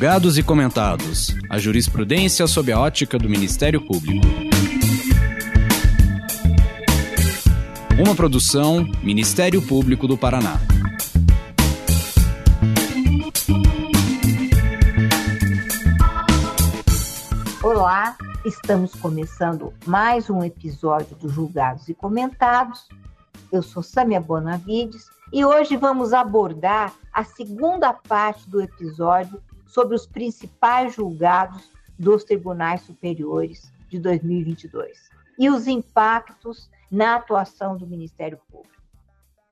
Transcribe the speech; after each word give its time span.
Julgados 0.00 0.38
e 0.38 0.42
comentados. 0.42 1.36
A 1.50 1.58
jurisprudência 1.58 2.46
sob 2.46 2.72
a 2.72 2.80
ótica 2.80 3.18
do 3.18 3.28
Ministério 3.28 3.82
Público. 3.82 4.26
Uma 8.02 8.14
produção 8.14 8.82
Ministério 9.02 9.60
Público 9.60 10.08
do 10.08 10.16
Paraná. 10.16 10.58
Olá, 17.62 18.16
estamos 18.46 18.94
começando 18.94 19.74
mais 19.84 20.30
um 20.30 20.42
episódio 20.42 21.14
do 21.16 21.28
Julgados 21.28 21.90
e 21.90 21.94
Comentados. 21.94 22.88
Eu 23.52 23.62
sou 23.62 23.82
Samia 23.82 24.18
Bonavides 24.18 25.10
e 25.30 25.44
hoje 25.44 25.76
vamos 25.76 26.14
abordar 26.14 26.94
a 27.12 27.22
segunda 27.22 27.92
parte 27.92 28.48
do 28.48 28.62
episódio 28.62 29.38
sobre 29.70 29.94
os 29.94 30.06
principais 30.06 30.94
julgados 30.94 31.70
dos 31.98 32.24
tribunais 32.24 32.82
superiores 32.82 33.72
de 33.88 33.98
2022 33.98 35.10
e 35.38 35.48
os 35.48 35.66
impactos 35.66 36.70
na 36.90 37.16
atuação 37.16 37.76
do 37.76 37.86
Ministério 37.86 38.38
Público. 38.50 38.74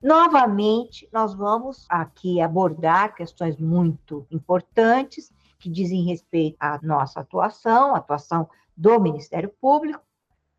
Novamente, 0.01 1.09
nós 1.11 1.33
vamos 1.33 1.85
aqui 1.89 2.41
abordar 2.41 3.15
questões 3.15 3.57
muito 3.57 4.25
importantes 4.31 5.31
que 5.57 5.69
dizem 5.69 6.05
respeito 6.05 6.57
à 6.59 6.79
nossa 6.81 7.19
atuação, 7.19 7.93
à 7.93 7.97
atuação 7.97 8.49
do 8.75 8.99
Ministério 8.99 9.49
Público, 9.61 10.01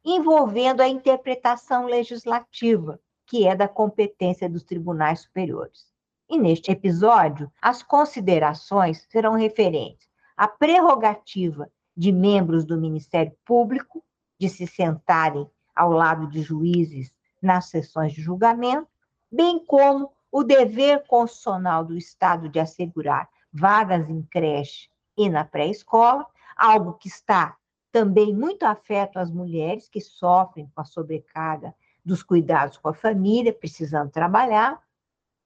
envolvendo 0.05 0.81
a 0.81 0.89
interpretação 0.89 1.87
legislativa 1.87 3.01
que 3.27 3.47
é 3.47 3.55
da 3.55 3.69
competência 3.69 4.49
dos 4.49 4.65
tribunais 4.65 5.21
superiores. 5.21 5.90
E 6.31 6.39
neste 6.39 6.71
episódio, 6.71 7.51
as 7.61 7.83
considerações 7.83 9.05
serão 9.11 9.35
referentes 9.35 10.09
à 10.37 10.47
prerrogativa 10.47 11.69
de 11.97 12.13
membros 12.13 12.65
do 12.65 12.81
Ministério 12.81 13.33
Público 13.45 14.05
de 14.39 14.49
se 14.49 14.65
sentarem 14.65 15.51
ao 15.75 15.91
lado 15.91 16.29
de 16.29 16.41
juízes 16.41 17.13
nas 17.43 17.67
sessões 17.67 18.13
de 18.13 18.23
julgamento, 18.23 18.87
bem 19.31 19.59
como 19.67 20.13
o 20.31 20.45
dever 20.45 21.05
constitucional 21.09 21.85
do 21.85 21.97
Estado 21.97 22.49
de 22.49 22.61
assegurar 22.61 23.29
vagas 23.53 24.09
em 24.09 24.23
creche 24.23 24.89
e 25.17 25.29
na 25.29 25.45
pré-escola, 25.45 26.25
algo 26.57 26.93
que 26.93 27.09
está 27.09 27.57
também 27.91 28.33
muito 28.33 28.63
afeto 28.63 29.19
às 29.19 29.33
mulheres 29.33 29.89
que 29.89 30.01
sofrem 30.01 30.71
com 30.73 30.81
a 30.81 30.85
sobrecarga 30.85 31.75
dos 32.05 32.23
cuidados 32.23 32.79
com 32.79 32.89
a 32.89 32.95
família, 32.95 33.53
precisando 33.53 34.13
trabalhar, 34.13 34.81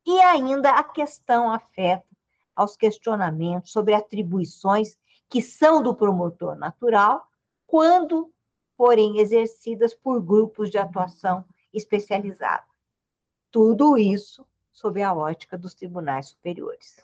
e 0.06 0.20
ainda 0.20 0.70
a 0.70 0.84
questão 0.84 1.50
afeta 1.50 2.04
aos 2.54 2.76
questionamentos 2.76 3.72
sobre 3.72 3.94
atribuições 3.94 4.96
que 5.28 5.42
são 5.42 5.82
do 5.82 5.94
promotor 5.94 6.54
natural, 6.54 7.26
quando, 7.66 8.30
porém, 8.76 9.18
exercidas 9.18 9.94
por 9.94 10.20
grupos 10.20 10.70
de 10.70 10.78
atuação 10.78 11.44
especializada. 11.72 12.64
Tudo 13.50 13.98
isso 13.98 14.46
sob 14.72 15.02
a 15.02 15.14
ótica 15.14 15.56
dos 15.56 15.74
tribunais 15.74 16.28
superiores. 16.28 17.00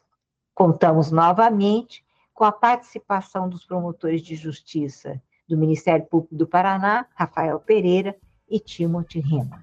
Contamos 0.55 1.11
novamente 1.11 2.05
com 2.35 2.45
a 2.45 2.53
participação 2.53 3.49
dos 3.49 3.65
promotores 3.65 4.23
de 4.23 4.37
justiça 4.37 5.21
do 5.49 5.57
Ministério 5.57 6.07
Público 6.07 6.35
do 6.35 6.47
Paraná, 6.47 7.07
Rafael 7.15 7.59
Pereira, 7.59 8.17
e 8.49 8.59
Timothy 8.59 9.21
Rima. 9.21 9.63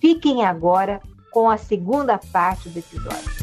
Fiquem 0.00 0.44
agora 0.44 1.00
com 1.30 1.48
a 1.48 1.56
segunda 1.56 2.18
parte 2.18 2.68
do 2.68 2.78
episódio. 2.78 3.38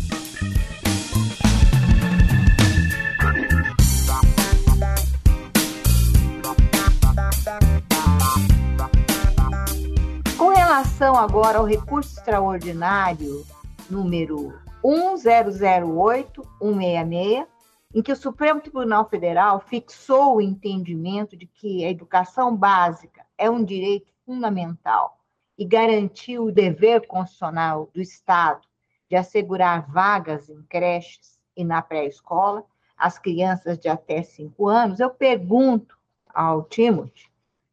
Com 10.37 10.49
relação 10.49 11.15
agora 11.15 11.59
ao 11.59 11.65
recurso 11.65 12.17
extraordinário 12.17 13.45
número 13.89 14.53
1008166, 14.83 17.47
em 17.93 18.01
que 18.01 18.11
o 18.11 18.15
Supremo 18.15 18.59
Tribunal 18.59 19.07
Federal 19.09 19.59
fixou 19.59 20.35
o 20.35 20.41
entendimento 20.41 21.37
de 21.37 21.47
que 21.47 21.85
a 21.85 21.89
educação 21.89 22.55
básica 22.55 23.25
é 23.37 23.49
um 23.49 23.63
direito 23.63 24.11
fundamental 24.25 25.17
e 25.57 25.65
garantir 25.65 26.39
o 26.39 26.51
dever 26.51 27.07
constitucional 27.07 27.89
do 27.93 28.01
Estado 28.01 28.67
de 29.09 29.15
assegurar 29.15 29.89
vagas 29.89 30.49
em 30.49 30.61
creches 30.63 31.39
e 31.55 31.63
na 31.63 31.81
pré-escola 31.81 32.65
às 32.97 33.17
crianças 33.17 33.77
de 33.77 33.87
até 33.87 34.21
5 34.23 34.67
anos, 34.67 34.99
eu 34.99 35.09
pergunto 35.09 35.97
ao 36.33 36.63
Timothy 36.63 37.29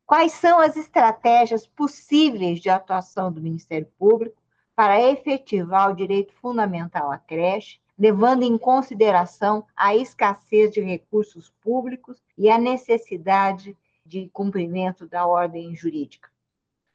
quais 0.07 0.33
são 0.33 0.59
as 0.61 0.77
estratégias 0.77 1.67
possíveis 1.67 2.61
de 2.61 2.69
atuação 2.69 3.33
do 3.33 3.41
Ministério 3.41 3.89
Público 3.99 4.41
para 4.75 5.01
efetivar 5.01 5.91
o 5.91 5.97
direito 5.97 6.33
fundamental 6.35 7.11
à 7.11 7.19
creche, 7.19 7.81
levando 7.99 8.43
em 8.43 8.59
consideração 8.59 9.65
a 9.77 9.95
escassez 9.95 10.73
de 10.73 10.81
recursos 10.81 11.51
públicos 11.63 12.23
e 12.37 12.51
a 12.51 12.59
necessidade 12.59 13.77
de 14.05 14.29
cumprimento 14.33 15.07
da 15.07 15.27
ordem 15.27 15.75
jurídica 15.75 16.32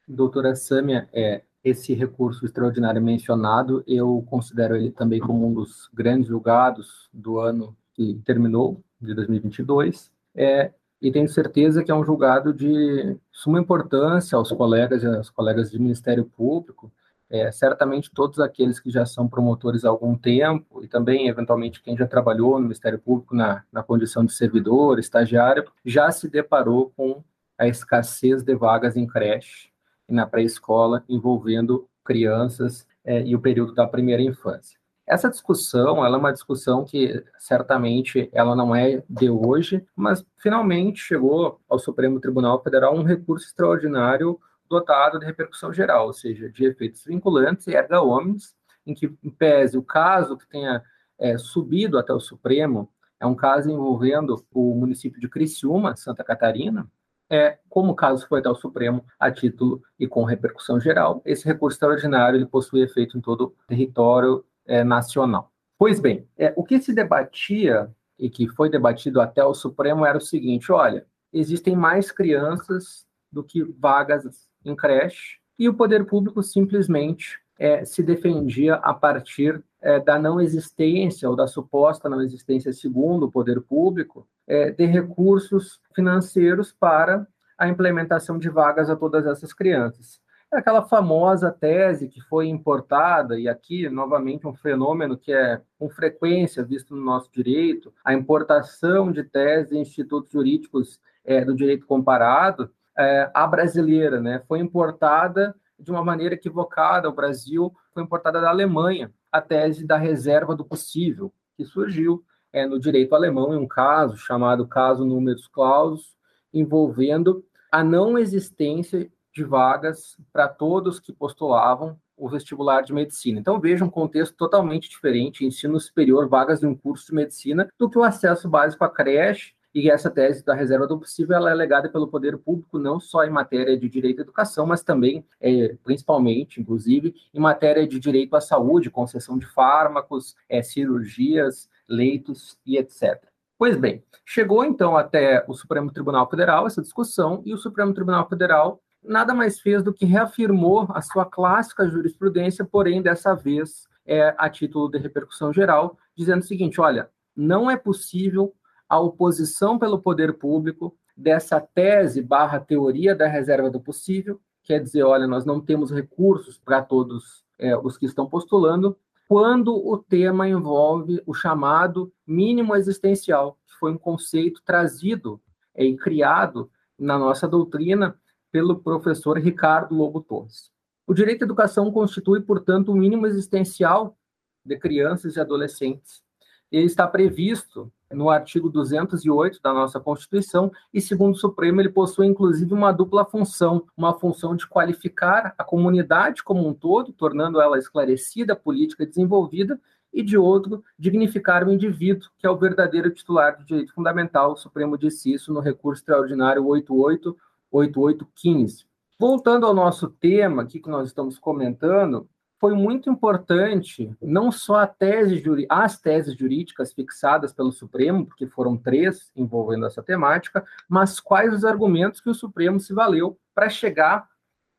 doutora 0.08 0.56
Sâmia, 0.56 1.08
é, 1.12 1.42
esse 1.62 1.92
recurso 1.92 2.44
extraordinário 2.44 3.02
mencionado, 3.02 3.84
eu 3.86 4.24
considero 4.28 4.76
ele 4.76 4.90
também 4.90 5.20
como 5.20 5.46
um 5.46 5.52
dos 5.52 5.88
grandes 5.92 6.28
julgados 6.28 7.08
do 7.12 7.38
ano 7.38 7.76
que 7.94 8.20
terminou, 8.24 8.82
de 9.00 9.14
2022, 9.14 10.10
é, 10.34 10.72
e 11.00 11.12
tenho 11.12 11.28
certeza 11.28 11.84
que 11.84 11.90
é 11.90 11.94
um 11.94 12.04
julgado 12.04 12.52
de 12.52 13.16
suma 13.30 13.60
importância 13.60 14.36
aos 14.36 14.50
colegas 14.50 15.02
e 15.02 15.06
às 15.06 15.30
colegas 15.30 15.70
do 15.70 15.80
Ministério 15.80 16.24
Público, 16.24 16.90
é, 17.30 17.52
certamente 17.52 18.10
todos 18.10 18.40
aqueles 18.40 18.80
que 18.80 18.90
já 18.90 19.04
são 19.04 19.28
promotores 19.28 19.84
há 19.84 19.88
algum 19.88 20.16
tempo, 20.16 20.82
e 20.82 20.88
também, 20.88 21.28
eventualmente, 21.28 21.82
quem 21.82 21.96
já 21.96 22.06
trabalhou 22.06 22.54
no 22.54 22.62
Ministério 22.62 22.98
Público 22.98 23.36
na, 23.36 23.62
na 23.70 23.82
condição 23.82 24.24
de 24.24 24.32
servidor, 24.32 24.98
estagiário, 24.98 25.70
já 25.84 26.10
se 26.10 26.28
deparou 26.28 26.90
com 26.96 27.22
a 27.56 27.68
escassez 27.68 28.42
de 28.42 28.54
vagas 28.54 28.96
em 28.96 29.06
creche, 29.06 29.68
e 30.08 30.12
na 30.14 30.26
pré-escola, 30.26 31.04
envolvendo 31.08 31.88
crianças 32.04 32.86
é, 33.04 33.22
e 33.22 33.34
o 33.34 33.40
período 33.40 33.74
da 33.74 33.86
primeira 33.86 34.22
infância. 34.22 34.78
Essa 35.06 35.30
discussão, 35.30 36.04
ela 36.04 36.16
é 36.16 36.20
uma 36.20 36.32
discussão 36.32 36.84
que 36.84 37.24
certamente 37.38 38.28
ela 38.32 38.54
não 38.54 38.76
é 38.76 39.02
de 39.08 39.30
hoje, 39.30 39.84
mas 39.96 40.24
finalmente 40.36 41.00
chegou 41.00 41.60
ao 41.68 41.78
Supremo 41.78 42.20
Tribunal 42.20 42.62
Federal 42.62 42.94
um 42.94 43.02
recurso 43.02 43.46
extraordinário 43.46 44.38
dotado 44.68 45.18
de 45.18 45.24
repercussão 45.24 45.72
geral, 45.72 46.08
ou 46.08 46.12
seja, 46.12 46.50
de 46.50 46.66
efeitos 46.66 47.04
vinculantes 47.04 47.66
e 47.66 47.74
erga 47.74 48.02
omnes, 48.02 48.54
em 48.86 48.92
que 48.92 49.08
pese 49.38 49.78
o 49.78 49.82
caso 49.82 50.36
que 50.36 50.46
tenha 50.46 50.82
é, 51.18 51.38
subido 51.38 51.98
até 51.98 52.12
o 52.12 52.20
Supremo, 52.20 52.90
é 53.18 53.26
um 53.26 53.34
caso 53.34 53.70
envolvendo 53.70 54.44
o 54.52 54.74
município 54.74 55.20
de 55.20 55.28
Criciúma, 55.28 55.96
Santa 55.96 56.22
Catarina, 56.22 56.86
é, 57.30 57.58
como 57.68 57.92
o 57.92 57.96
caso 57.96 58.26
foi 58.26 58.40
até 58.40 58.48
o 58.48 58.54
Supremo, 58.54 59.04
a 59.18 59.30
título 59.30 59.82
e 59.98 60.06
com 60.06 60.24
repercussão 60.24 60.80
geral, 60.80 61.22
esse 61.24 61.44
recurso 61.44 61.76
extraordinário 61.76 62.38
ele 62.38 62.46
possui 62.46 62.82
efeito 62.82 63.18
em 63.18 63.20
todo 63.20 63.44
o 63.46 63.54
território 63.66 64.44
é, 64.66 64.82
nacional. 64.82 65.52
Pois 65.78 66.00
bem, 66.00 66.26
é, 66.36 66.52
o 66.56 66.64
que 66.64 66.80
se 66.80 66.92
debatia 66.92 67.90
e 68.18 68.28
que 68.28 68.48
foi 68.48 68.68
debatido 68.68 69.20
até 69.20 69.44
o 69.44 69.54
Supremo 69.54 70.04
era 70.04 70.18
o 70.18 70.20
seguinte: 70.20 70.72
olha, 70.72 71.06
existem 71.32 71.76
mais 71.76 72.10
crianças 72.10 73.06
do 73.30 73.44
que 73.44 73.62
vagas 73.62 74.48
em 74.64 74.74
creche, 74.74 75.38
e 75.58 75.68
o 75.68 75.74
poder 75.74 76.04
público 76.04 76.42
simplesmente 76.42 77.40
é, 77.58 77.84
se 77.84 78.02
defendia 78.02 78.74
a 78.76 78.94
partir 78.94 79.62
é, 79.80 79.98
da 79.98 80.18
não 80.18 80.40
existência 80.40 81.28
ou 81.28 81.36
da 81.36 81.46
suposta 81.46 82.08
não 82.08 82.22
existência, 82.22 82.72
segundo 82.72 83.26
o 83.26 83.30
poder 83.30 83.60
público, 83.60 84.26
é, 84.46 84.70
de 84.70 84.86
recursos 84.86 85.80
financeiros 85.94 86.72
para 86.72 87.26
a 87.56 87.68
implementação 87.68 88.38
de 88.38 88.48
vagas 88.48 88.88
a 88.88 88.96
todas 88.96 89.26
essas 89.26 89.52
crianças. 89.52 90.20
É 90.50 90.58
aquela 90.58 90.82
famosa 90.82 91.50
tese 91.50 92.08
que 92.08 92.22
foi 92.22 92.48
importada, 92.48 93.38
e 93.38 93.46
aqui, 93.46 93.88
novamente, 93.90 94.46
um 94.46 94.54
fenômeno 94.54 95.18
que 95.18 95.30
é 95.30 95.60
com 95.78 95.90
frequência 95.90 96.64
visto 96.64 96.96
no 96.96 97.04
nosso 97.04 97.30
direito, 97.30 97.92
a 98.02 98.14
importação 98.14 99.12
de 99.12 99.24
teses 99.24 99.70
de 99.70 99.76
institutos 99.76 100.32
jurídicos 100.32 100.98
é, 101.22 101.44
do 101.44 101.54
direito 101.54 101.86
comparado, 101.86 102.70
é, 102.96 103.30
a 103.34 103.46
brasileira, 103.46 104.20
né? 104.20 104.42
Foi 104.48 104.58
importada 104.58 105.54
de 105.78 105.90
uma 105.90 106.04
maneira 106.04 106.34
equivocada 106.34 107.06
ao 107.06 107.14
Brasil, 107.14 107.72
foi 107.92 108.02
importada 108.02 108.40
da 108.40 108.50
Alemanha, 108.50 109.12
a 109.30 109.40
tese 109.40 109.86
da 109.86 109.96
reserva 109.96 110.56
do 110.56 110.64
possível, 110.64 111.32
que 111.56 111.64
surgiu 111.64 112.24
é, 112.52 112.66
no 112.66 112.78
direito 112.80 113.14
alemão 113.14 113.54
em 113.54 113.58
um 113.58 113.68
caso 113.68 114.16
chamado 114.16 114.66
caso 114.66 115.04
números 115.04 115.46
clausus, 115.46 116.16
envolvendo 116.52 117.44
a 117.70 117.84
não 117.84 118.18
existência 118.18 119.10
de 119.32 119.44
vagas 119.44 120.16
para 120.32 120.48
todos 120.48 120.98
que 120.98 121.12
postulavam 121.12 121.98
o 122.16 122.28
vestibular 122.28 122.82
de 122.82 122.92
medicina. 122.92 123.38
Então, 123.38 123.60
veja 123.60 123.84
um 123.84 123.90
contexto 123.90 124.34
totalmente 124.36 124.88
diferente, 124.88 125.44
ensino 125.44 125.78
superior, 125.78 126.28
vagas 126.28 126.60
de 126.60 126.66
um 126.66 126.74
curso 126.74 127.06
de 127.06 127.14
medicina, 127.14 127.68
do 127.78 127.88
que 127.88 127.98
o 127.98 128.02
acesso 128.02 128.48
básico 128.48 128.82
à 128.82 128.88
creche, 128.90 129.52
e 129.74 129.90
essa 129.90 130.10
tese 130.10 130.44
da 130.44 130.54
reserva 130.54 130.86
do 130.86 130.98
possível 130.98 131.36
ela 131.36 131.50
é 131.50 131.54
legada 131.54 131.88
pelo 131.88 132.08
poder 132.08 132.38
público 132.38 132.78
não 132.78 132.98
só 132.98 133.24
em 133.24 133.30
matéria 133.30 133.78
de 133.78 133.88
direito 133.88 134.20
à 134.20 134.22
educação, 134.22 134.66
mas 134.66 134.82
também, 134.82 135.24
é, 135.40 135.76
principalmente, 135.84 136.60
inclusive, 136.60 137.14
em 137.32 137.40
matéria 137.40 137.86
de 137.86 138.00
direito 138.00 138.34
à 138.34 138.40
saúde, 138.40 138.90
concessão 138.90 139.38
de 139.38 139.46
fármacos, 139.46 140.34
é, 140.48 140.62
cirurgias, 140.62 141.68
leitos 141.88 142.58
e 142.66 142.78
etc. 142.78 143.22
Pois 143.58 143.76
bem, 143.76 144.04
chegou 144.24 144.64
então 144.64 144.96
até 144.96 145.44
o 145.48 145.54
Supremo 145.54 145.92
Tribunal 145.92 146.28
Federal 146.30 146.66
essa 146.66 146.80
discussão 146.80 147.42
e 147.44 147.52
o 147.52 147.58
Supremo 147.58 147.92
Tribunal 147.92 148.28
Federal 148.28 148.80
nada 149.02 149.34
mais 149.34 149.60
fez 149.60 149.82
do 149.82 149.92
que 149.92 150.04
reafirmou 150.04 150.86
a 150.90 151.00
sua 151.00 151.24
clássica 151.24 151.88
jurisprudência, 151.88 152.64
porém 152.64 153.02
dessa 153.02 153.34
vez 153.34 153.88
é 154.06 154.34
a 154.38 154.48
título 154.48 154.88
de 154.88 154.98
repercussão 154.98 155.52
geral, 155.52 155.98
dizendo 156.16 156.40
o 156.40 156.46
seguinte: 156.46 156.80
olha, 156.80 157.10
não 157.36 157.70
é 157.70 157.76
possível 157.76 158.54
a 158.88 158.98
oposição 158.98 159.78
pelo 159.78 160.00
poder 160.00 160.34
público 160.34 160.96
dessa 161.16 161.60
tese 161.60 162.22
barra 162.22 162.60
teoria 162.60 163.14
da 163.14 163.26
reserva 163.26 163.68
do 163.68 163.80
possível, 163.80 164.40
quer 164.62 164.80
dizer, 164.80 165.02
olha, 165.02 165.26
nós 165.26 165.44
não 165.44 165.60
temos 165.60 165.90
recursos 165.90 166.58
para 166.58 166.80
todos 166.80 167.44
é, 167.58 167.76
os 167.76 167.98
que 167.98 168.06
estão 168.06 168.26
postulando, 168.26 168.96
quando 169.28 169.74
o 169.74 169.98
tema 169.98 170.48
envolve 170.48 171.22
o 171.26 171.34
chamado 171.34 172.12
mínimo 172.26 172.74
existencial, 172.74 173.58
que 173.66 173.74
foi 173.74 173.92
um 173.92 173.98
conceito 173.98 174.62
trazido 174.64 175.40
é, 175.74 175.84
e 175.84 175.96
criado 175.96 176.70
na 176.98 177.18
nossa 177.18 177.46
doutrina 177.46 178.18
pelo 178.50 178.80
professor 178.80 179.38
Ricardo 179.38 179.94
Lobo 179.94 180.22
Torres. 180.22 180.70
O 181.06 181.12
direito 181.12 181.42
à 181.42 181.44
educação 181.44 181.90
constitui, 181.90 182.40
portanto, 182.40 182.92
o 182.92 182.96
mínimo 182.96 183.26
existencial 183.26 184.16
de 184.64 184.78
crianças 184.78 185.36
e 185.36 185.40
adolescentes. 185.40 186.22
Ele 186.70 186.86
está 186.86 187.06
previsto 187.06 187.92
no 188.12 188.30
artigo 188.30 188.70
208 188.70 189.60
da 189.62 189.72
nossa 189.72 190.00
Constituição, 190.00 190.72
e 190.92 191.00
segundo 191.00 191.34
o 191.34 191.38
Supremo, 191.38 191.80
ele 191.80 191.90
possui 191.90 192.26
inclusive 192.26 192.72
uma 192.72 192.92
dupla 192.92 193.24
função, 193.24 193.84
uma 193.96 194.18
função 194.18 194.56
de 194.56 194.66
qualificar 194.66 195.54
a 195.58 195.64
comunidade 195.64 196.42
como 196.42 196.66
um 196.66 196.74
todo, 196.74 197.12
tornando 197.12 197.60
ela 197.60 197.78
esclarecida, 197.78 198.56
política 198.56 199.06
desenvolvida, 199.06 199.78
e 200.12 200.22
de 200.22 200.36
outro, 200.38 200.84
dignificar 200.98 201.66
o 201.66 201.72
indivíduo, 201.72 202.28
que 202.38 202.46
é 202.46 202.50
o 202.50 202.56
verdadeiro 202.56 203.10
titular 203.10 203.58
do 203.58 203.64
direito 203.64 203.92
fundamental. 203.92 204.52
O 204.52 204.56
Supremo 204.56 204.96
disse 204.96 205.30
isso 205.32 205.52
no 205.52 205.58
recurso 205.60 206.00
extraordinário 206.00 206.64
888815. 206.66 208.86
Voltando 209.18 209.66
ao 209.66 209.74
nosso 209.74 210.08
tema 210.08 210.62
aqui 210.62 210.80
que 210.80 210.88
nós 210.88 211.08
estamos 211.08 211.38
comentando, 211.38 212.26
foi 212.60 212.74
muito 212.74 213.08
importante 213.08 214.12
não 214.20 214.50
só 214.50 214.84
tese, 214.86 215.42
as 215.68 216.00
teses 216.00 216.36
jurídicas 216.36 216.92
fixadas 216.92 217.52
pelo 217.52 217.70
Supremo, 217.70 218.26
porque 218.26 218.46
foram 218.46 218.76
três 218.76 219.30
envolvendo 219.36 219.86
essa 219.86 220.02
temática, 220.02 220.66
mas 220.88 221.20
quais 221.20 221.52
os 221.52 221.64
argumentos 221.64 222.20
que 222.20 222.28
o 222.28 222.34
Supremo 222.34 222.80
se 222.80 222.92
valeu 222.92 223.38
para 223.54 223.68
chegar 223.68 224.28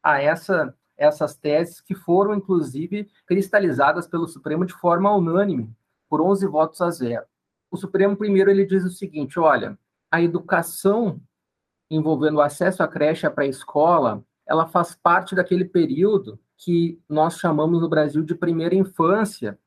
a 0.04 0.22
essa, 0.22 0.76
essas 0.98 1.36
teses 1.36 1.80
que 1.80 1.96
foram, 1.96 2.36
inclusive, 2.36 3.10
cristalizadas 3.26 4.08
pelo 4.08 4.28
Supremo 4.28 4.66
de 4.66 4.74
forma 4.74 5.16
unânime, 5.16 5.74
por 6.10 6.22
11 6.22 6.48
votos 6.48 6.82
a 6.82 6.90
zero. 6.92 7.26
O 7.72 7.78
Supremo, 7.78 8.18
primeiro, 8.18 8.50
ele 8.50 8.66
diz 8.66 8.84
o 8.84 8.90
seguinte, 8.90 9.40
olha, 9.40 9.78
a 10.12 10.22
educação 10.22 11.22
envolvendo 11.90 12.36
o 12.36 12.42
acesso 12.42 12.84
à 12.84 12.88
creche 12.88 13.30
para 13.30 13.46
a 13.46 13.48
escola, 13.48 14.24
ela 14.46 14.68
faz 14.68 14.96
parte 14.96 15.34
daquele 15.34 15.66
período 15.66 16.40
que 16.60 17.00
nós 17.08 17.40
chamamos 17.40 17.82
no 17.82 17.88
Brasil 17.88 18.22
de 18.22 18.36
primeira 18.36 18.76
infância 18.76 19.58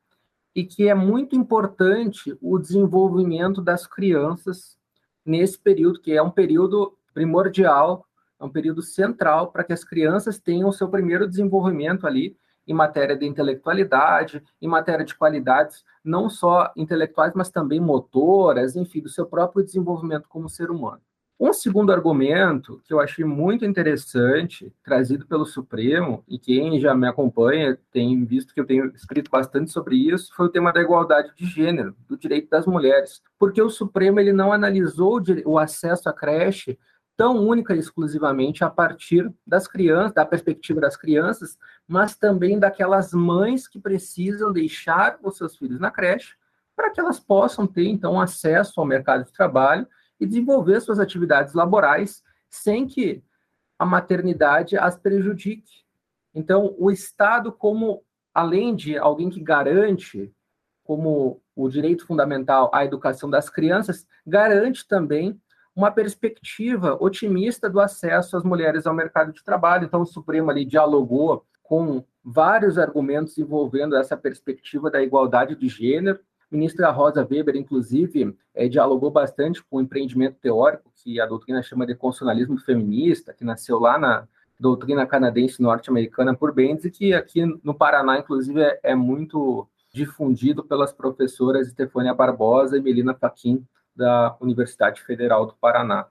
e 0.55 0.63
que 0.63 0.87
é 0.87 0.93
muito 0.93 1.35
importante 1.35 2.37
o 2.39 2.59
desenvolvimento 2.59 3.61
das 3.61 3.87
crianças 3.87 4.77
nesse 5.25 5.57
período, 5.57 5.99
que 5.99 6.13
é 6.13 6.21
um 6.21 6.29
período 6.29 6.95
primordial, 7.11 8.05
é 8.39 8.45
um 8.45 8.49
período 8.49 8.83
central 8.83 9.51
para 9.51 9.63
que 9.63 9.73
as 9.73 9.83
crianças 9.83 10.39
tenham 10.39 10.69
o 10.69 10.73
seu 10.73 10.87
primeiro 10.87 11.27
desenvolvimento 11.27 12.05
ali 12.05 12.37
em 12.67 12.73
matéria 12.73 13.17
de 13.17 13.25
intelectualidade, 13.25 14.43
em 14.61 14.67
matéria 14.67 15.03
de 15.03 15.15
qualidades 15.15 15.83
não 16.03 16.29
só 16.29 16.71
intelectuais, 16.77 17.33
mas 17.35 17.49
também 17.49 17.79
motoras, 17.79 18.75
enfim, 18.75 19.01
do 19.01 19.09
seu 19.09 19.25
próprio 19.25 19.65
desenvolvimento 19.65 20.29
como 20.29 20.47
ser 20.47 20.69
humano. 20.69 21.01
Um 21.39 21.51
segundo 21.51 21.91
argumento 21.91 22.79
que 22.85 22.93
eu 22.93 22.99
achei 22.99 23.25
muito 23.25 23.65
interessante, 23.65 24.71
trazido 24.83 25.25
pelo 25.25 25.45
Supremo, 25.45 26.23
e 26.27 26.37
quem 26.37 26.79
já 26.79 26.93
me 26.95 27.07
acompanha 27.07 27.77
tem 27.91 28.23
visto 28.23 28.53
que 28.53 28.59
eu 28.59 28.65
tenho 28.65 28.85
escrito 28.95 29.29
bastante 29.31 29.71
sobre 29.71 29.95
isso, 29.95 30.33
foi 30.35 30.45
o 30.45 30.49
tema 30.49 30.71
da 30.71 30.81
igualdade 30.81 31.33
de 31.35 31.45
gênero, 31.45 31.95
do 32.07 32.15
direito 32.15 32.49
das 32.49 32.65
mulheres. 32.65 33.21
Porque 33.37 33.61
o 33.61 33.69
Supremo 33.69 34.19
ele 34.19 34.31
não 34.31 34.53
analisou 34.53 35.21
o 35.45 35.57
acesso 35.57 36.07
à 36.07 36.13
creche 36.13 36.77
tão 37.15 37.37
única 37.45 37.75
e 37.75 37.79
exclusivamente 37.79 38.63
a 38.63 38.69
partir 38.69 39.31
das 39.45 39.67
crianças, 39.67 40.13
da 40.13 40.25
perspectiva 40.25 40.81
das 40.81 40.97
crianças, 40.97 41.57
mas 41.87 42.15
também 42.15 42.57
daquelas 42.57 43.11
mães 43.13 43.67
que 43.67 43.79
precisam 43.79 44.51
deixar 44.51 45.19
os 45.21 45.37
seus 45.37 45.57
filhos 45.57 45.79
na 45.79 45.91
creche 45.91 46.35
para 46.75 46.89
que 46.89 46.99
elas 46.99 47.19
possam 47.19 47.67
ter, 47.67 47.87
então, 47.87 48.19
acesso 48.19 48.79
ao 48.79 48.85
mercado 48.85 49.25
de 49.25 49.31
trabalho 49.31 49.87
e 50.23 50.27
desenvolver 50.27 50.81
suas 50.81 50.99
atividades 50.99 51.53
laborais 51.53 52.23
sem 52.49 52.87
que 52.87 53.23
a 53.77 53.85
maternidade 53.85 54.77
as 54.77 54.95
prejudique. 54.95 55.83
Então, 56.33 56.73
o 56.77 56.89
Estado, 56.89 57.51
como 57.51 58.03
além 58.33 58.75
de 58.75 58.97
alguém 58.97 59.29
que 59.29 59.39
garante, 59.39 60.33
como 60.83 61.41
o 61.55 61.69
direito 61.69 62.05
fundamental 62.05 62.71
à 62.73 62.83
educação 62.83 63.29
das 63.29 63.49
crianças, 63.49 64.07
garante 64.25 64.87
também 64.87 65.39
uma 65.75 65.91
perspectiva 65.91 66.97
otimista 66.99 67.69
do 67.69 67.79
acesso 67.79 68.37
às 68.37 68.43
mulheres 68.43 68.85
ao 68.85 68.93
mercado 68.93 69.31
de 69.33 69.43
trabalho. 69.43 69.85
Então, 69.85 70.01
o 70.01 70.05
Supremo 70.05 70.49
ali 70.49 70.65
dialogou 70.65 71.45
com 71.61 72.03
vários 72.23 72.77
argumentos 72.77 73.37
envolvendo 73.37 73.95
essa 73.95 74.15
perspectiva 74.15 74.89
da 74.89 75.01
igualdade 75.01 75.55
de 75.55 75.67
gênero, 75.67 76.19
ministra 76.53 76.91
Rosa 76.91 77.27
Weber, 77.29 77.55
inclusive, 77.55 78.37
é, 78.53 78.67
dialogou 78.67 79.11
bastante 79.11 79.63
com 79.63 79.77
o 79.77 79.81
empreendimento 79.81 80.37
teórico, 80.39 80.91
que 80.95 81.19
a 81.19 81.25
doutrina 81.25 81.61
chama 81.61 81.85
de 81.85 81.95
constitucionalismo 81.95 82.59
feminista, 82.59 83.33
que 83.33 83.43
nasceu 83.43 83.79
lá 83.79 83.97
na 83.97 84.27
doutrina 84.59 85.05
canadense 85.05 85.61
norte-americana 85.61 86.35
por 86.35 86.53
Bendis, 86.53 86.85
e 86.85 86.91
que 86.91 87.13
aqui 87.13 87.43
no 87.63 87.73
Paraná, 87.73 88.19
inclusive, 88.19 88.61
é, 88.61 88.79
é 88.83 88.95
muito 88.95 89.67
difundido 89.93 90.63
pelas 90.63 90.93
professoras 90.93 91.67
Estefânia 91.67 92.13
Barbosa 92.13 92.77
e 92.77 92.81
Melina 92.81 93.13
Faquin, 93.13 93.65
da 93.95 94.35
Universidade 94.39 95.01
Federal 95.01 95.45
do 95.45 95.53
Paraná. 95.53 96.07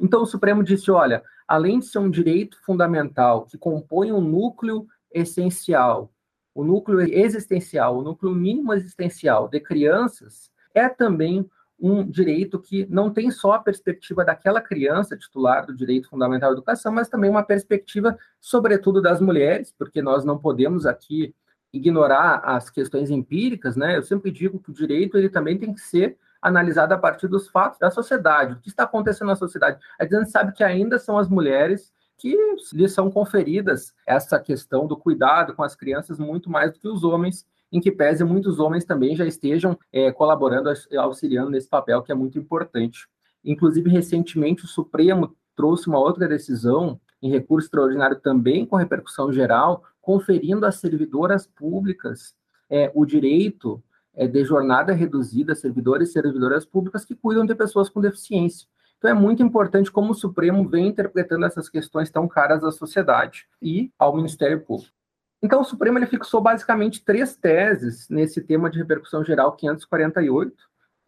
Então, 0.00 0.22
o 0.22 0.26
Supremo 0.26 0.62
disse: 0.62 0.90
olha, 0.90 1.22
além 1.46 1.78
de 1.78 1.86
ser 1.86 1.98
um 1.98 2.10
direito 2.10 2.56
fundamental 2.64 3.44
que 3.44 3.58
compõe 3.58 4.12
um 4.12 4.20
núcleo 4.20 4.86
essencial 5.12 6.10
o 6.54 6.64
núcleo 6.64 7.00
existencial, 7.00 7.98
o 7.98 8.02
núcleo 8.02 8.34
mínimo 8.34 8.72
existencial 8.72 9.48
de 9.48 9.60
crianças, 9.60 10.50
é 10.74 10.88
também 10.88 11.48
um 11.78 12.08
direito 12.08 12.60
que 12.60 12.86
não 12.88 13.10
tem 13.10 13.30
só 13.30 13.54
a 13.54 13.58
perspectiva 13.58 14.24
daquela 14.24 14.60
criança 14.60 15.16
titular 15.16 15.66
do 15.66 15.74
direito 15.74 16.08
fundamental 16.08 16.50
à 16.50 16.52
educação, 16.52 16.92
mas 16.92 17.08
também 17.08 17.28
uma 17.28 17.42
perspectiva, 17.42 18.16
sobretudo, 18.40 19.02
das 19.02 19.20
mulheres, 19.20 19.74
porque 19.76 20.00
nós 20.00 20.24
não 20.24 20.38
podemos 20.38 20.86
aqui 20.86 21.34
ignorar 21.72 22.40
as 22.44 22.70
questões 22.70 23.10
empíricas, 23.10 23.74
né? 23.74 23.96
Eu 23.96 24.02
sempre 24.02 24.30
digo 24.30 24.60
que 24.60 24.70
o 24.70 24.74
direito 24.74 25.16
ele 25.16 25.28
também 25.28 25.58
tem 25.58 25.74
que 25.74 25.80
ser 25.80 26.16
analisado 26.40 26.92
a 26.92 26.98
partir 26.98 27.26
dos 27.26 27.48
fatos 27.48 27.78
da 27.78 27.90
sociedade, 27.90 28.52
o 28.52 28.60
que 28.60 28.68
está 28.68 28.84
acontecendo 28.84 29.28
na 29.28 29.36
sociedade. 29.36 29.80
A 29.98 30.04
gente 30.04 30.30
sabe 30.30 30.52
que 30.52 30.62
ainda 30.62 30.98
são 30.98 31.18
as 31.18 31.28
mulheres 31.28 31.92
que 32.18 32.36
lhes 32.72 32.92
são 32.92 33.10
conferidas 33.10 33.92
essa 34.06 34.38
questão 34.38 34.86
do 34.86 34.96
cuidado 34.96 35.54
com 35.54 35.62
as 35.62 35.74
crianças 35.74 36.18
muito 36.18 36.50
mais 36.50 36.72
do 36.72 36.78
que 36.78 36.88
os 36.88 37.02
homens, 37.04 37.46
em 37.70 37.80
que 37.80 37.90
pese 37.90 38.22
muitos 38.22 38.60
homens 38.60 38.84
também 38.84 39.16
já 39.16 39.26
estejam 39.26 39.78
é, 39.92 40.12
colaborando, 40.12 40.70
auxiliando 40.98 41.50
nesse 41.50 41.68
papel 41.68 42.02
que 42.02 42.12
é 42.12 42.14
muito 42.14 42.38
importante. 42.38 43.08
Inclusive, 43.44 43.90
recentemente, 43.90 44.64
o 44.64 44.68
Supremo 44.68 45.34
trouxe 45.56 45.88
uma 45.88 45.98
outra 45.98 46.28
decisão 46.28 47.00
em 47.20 47.30
recurso 47.30 47.66
extraordinário 47.66 48.20
também 48.20 48.66
com 48.66 48.76
repercussão 48.76 49.32
geral, 49.32 49.84
conferindo 50.00 50.66
às 50.66 50.76
servidoras 50.76 51.46
públicas 51.46 52.34
é, 52.68 52.90
o 52.94 53.04
direito 53.04 53.82
é, 54.14 54.26
de 54.26 54.44
jornada 54.44 54.92
reduzida, 54.92 55.54
servidores 55.54 56.10
e 56.10 56.12
servidoras 56.12 56.64
públicas 56.64 57.04
que 57.04 57.14
cuidam 57.14 57.46
de 57.46 57.54
pessoas 57.54 57.88
com 57.88 58.00
deficiência. 58.00 58.66
Então 59.02 59.10
é 59.10 59.14
muito 59.14 59.42
importante 59.42 59.90
como 59.90 60.12
o 60.12 60.14
Supremo 60.14 60.68
vem 60.68 60.86
interpretando 60.86 61.44
essas 61.44 61.68
questões 61.68 62.08
tão 62.08 62.28
caras 62.28 62.62
à 62.62 62.70
sociedade 62.70 63.48
e 63.60 63.90
ao 63.98 64.14
Ministério 64.14 64.60
Público. 64.60 64.94
Então 65.42 65.60
o 65.60 65.64
Supremo 65.64 65.98
ele 65.98 66.06
fixou 66.06 66.40
basicamente 66.40 67.04
três 67.04 67.34
teses 67.34 68.08
nesse 68.08 68.40
tema 68.40 68.70
de 68.70 68.78
repercussão 68.78 69.24
geral 69.24 69.56
548, 69.56 70.54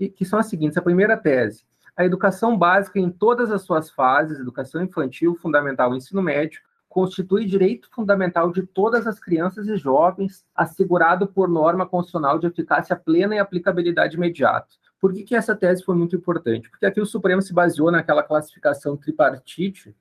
e 0.01 0.09
que 0.09 0.25
são 0.25 0.41
as 0.41 0.47
seguintes: 0.47 0.77
a 0.77 0.83
primeira 0.83 1.17
tese, 1.17 1.65
a 1.97 2.05
educação 2.05 2.59
básica 2.59 2.99
em 2.99 3.09
todas 3.09 3.53
as 3.53 3.63
suas 3.63 3.89
fases, 3.89 4.41
educação 4.41 4.83
infantil, 4.83 5.37
fundamental 5.37 5.95
e 5.95 5.99
ensino 5.99 6.21
médio, 6.21 6.63
constitui 6.89 7.45
direito 7.45 7.89
fundamental 7.93 8.51
de 8.51 8.67
todas 8.67 9.07
as 9.07 9.21
crianças 9.21 9.69
e 9.69 9.77
jovens, 9.77 10.45
assegurado 10.53 11.29
por 11.29 11.49
norma 11.49 11.87
constitucional 11.87 12.41
de 12.41 12.49
eficácia 12.49 12.97
plena 12.97 13.37
e 13.37 13.39
aplicabilidade 13.39 14.17
imediata. 14.17 14.67
Por 15.05 15.13
que, 15.13 15.23
que 15.23 15.37
essa 15.37 15.55
tese 15.55 15.85
foi 15.85 15.95
muito 15.95 16.17
importante? 16.17 16.71
Porque 16.71 16.87
aqui 16.87 16.99
o 16.99 17.05
Supremo 17.05 17.43
se 17.43 17.53
baseou 17.53 17.91
naquela 17.91 18.23
classificação 18.23 18.97
tripartite 18.97 19.95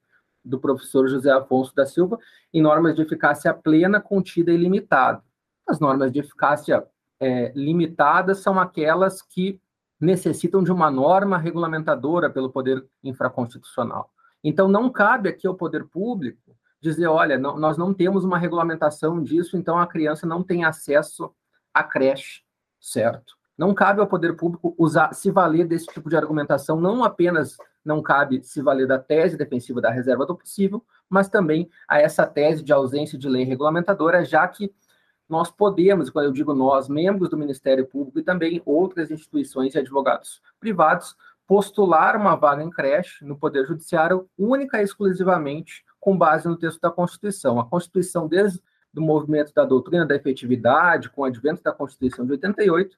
do 0.45 0.57
professor 0.57 1.09
José 1.09 1.29
Afonso 1.29 1.75
da 1.75 1.85
Silva 1.85 2.17
em 2.53 2.61
normas 2.61 2.95
de 2.95 3.01
eficácia 3.01 3.53
plena, 3.53 3.99
contida 3.99 4.49
e 4.53 4.55
limitada. 4.55 5.21
As 5.67 5.77
normas 5.81 6.09
de 6.09 6.19
eficácia 6.19 6.87
é, 7.19 7.51
limitada 7.53 8.33
são 8.33 8.57
aquelas 8.57 9.21
que 9.21 9.59
necessitam 9.99 10.63
de 10.63 10.71
uma 10.71 10.89
norma 10.89 11.37
regulamentadora 11.37 12.29
pelo 12.29 12.49
poder 12.49 12.87
infraconstitucional. 13.03 14.09
Então, 14.41 14.69
não 14.69 14.89
cabe 14.89 15.27
aqui 15.27 15.45
ao 15.45 15.53
poder 15.53 15.83
público 15.83 16.55
dizer, 16.79 17.07
olha, 17.07 17.37
não, 17.37 17.59
nós 17.59 17.77
não 17.77 17.93
temos 17.93 18.23
uma 18.23 18.37
regulamentação 18.37 19.21
disso, 19.21 19.57
então 19.57 19.77
a 19.77 19.85
criança 19.85 20.25
não 20.25 20.41
tem 20.41 20.63
acesso 20.63 21.29
à 21.73 21.83
creche, 21.83 22.41
certo? 22.79 23.42
Não 23.57 23.73
cabe 23.73 24.01
ao 24.01 24.07
poder 24.07 24.35
público 24.35 24.73
usar, 24.77 25.13
se 25.13 25.29
valer 25.29 25.67
desse 25.67 25.85
tipo 25.87 26.09
de 26.09 26.15
argumentação, 26.15 26.79
não 26.79 27.03
apenas 27.03 27.55
não 27.85 28.01
cabe 28.01 28.43
se 28.43 28.61
valer 28.61 28.87
da 28.87 28.97
tese 28.97 29.37
defensiva 29.37 29.81
da 29.81 29.91
reserva 29.91 30.25
do 30.25 30.35
possível, 30.35 30.83
mas 31.09 31.29
também 31.29 31.69
a 31.87 31.99
essa 31.99 32.25
tese 32.25 32.63
de 32.63 32.73
ausência 32.73 33.17
de 33.17 33.29
lei 33.29 33.43
regulamentadora, 33.43 34.25
já 34.25 34.47
que 34.47 34.73
nós 35.27 35.49
podemos, 35.49 36.09
quando 36.09 36.25
eu 36.25 36.31
digo 36.31 36.53
nós, 36.53 36.87
membros 36.87 37.29
do 37.29 37.37
Ministério 37.37 37.85
Público 37.85 38.19
e 38.19 38.23
também 38.23 38.61
outras 38.65 39.11
instituições 39.11 39.73
e 39.73 39.79
advogados 39.79 40.41
privados, 40.59 41.15
postular 41.47 42.15
uma 42.15 42.35
vaga 42.35 42.63
em 42.63 42.69
creche 42.69 43.23
no 43.25 43.37
Poder 43.37 43.65
Judiciário 43.65 44.27
única 44.37 44.79
e 44.79 44.83
exclusivamente 44.83 45.83
com 45.99 46.17
base 46.17 46.47
no 46.47 46.57
texto 46.57 46.81
da 46.81 46.91
Constituição. 46.91 47.59
A 47.59 47.65
Constituição, 47.65 48.27
desde 48.27 48.61
o 48.95 49.01
movimento 49.01 49.53
da 49.53 49.65
doutrina 49.65 50.05
da 50.05 50.15
efetividade, 50.15 51.09
com 51.09 51.21
o 51.21 51.25
advento 51.25 51.63
da 51.63 51.71
Constituição 51.71 52.25
de 52.25 52.33
88, 52.33 52.97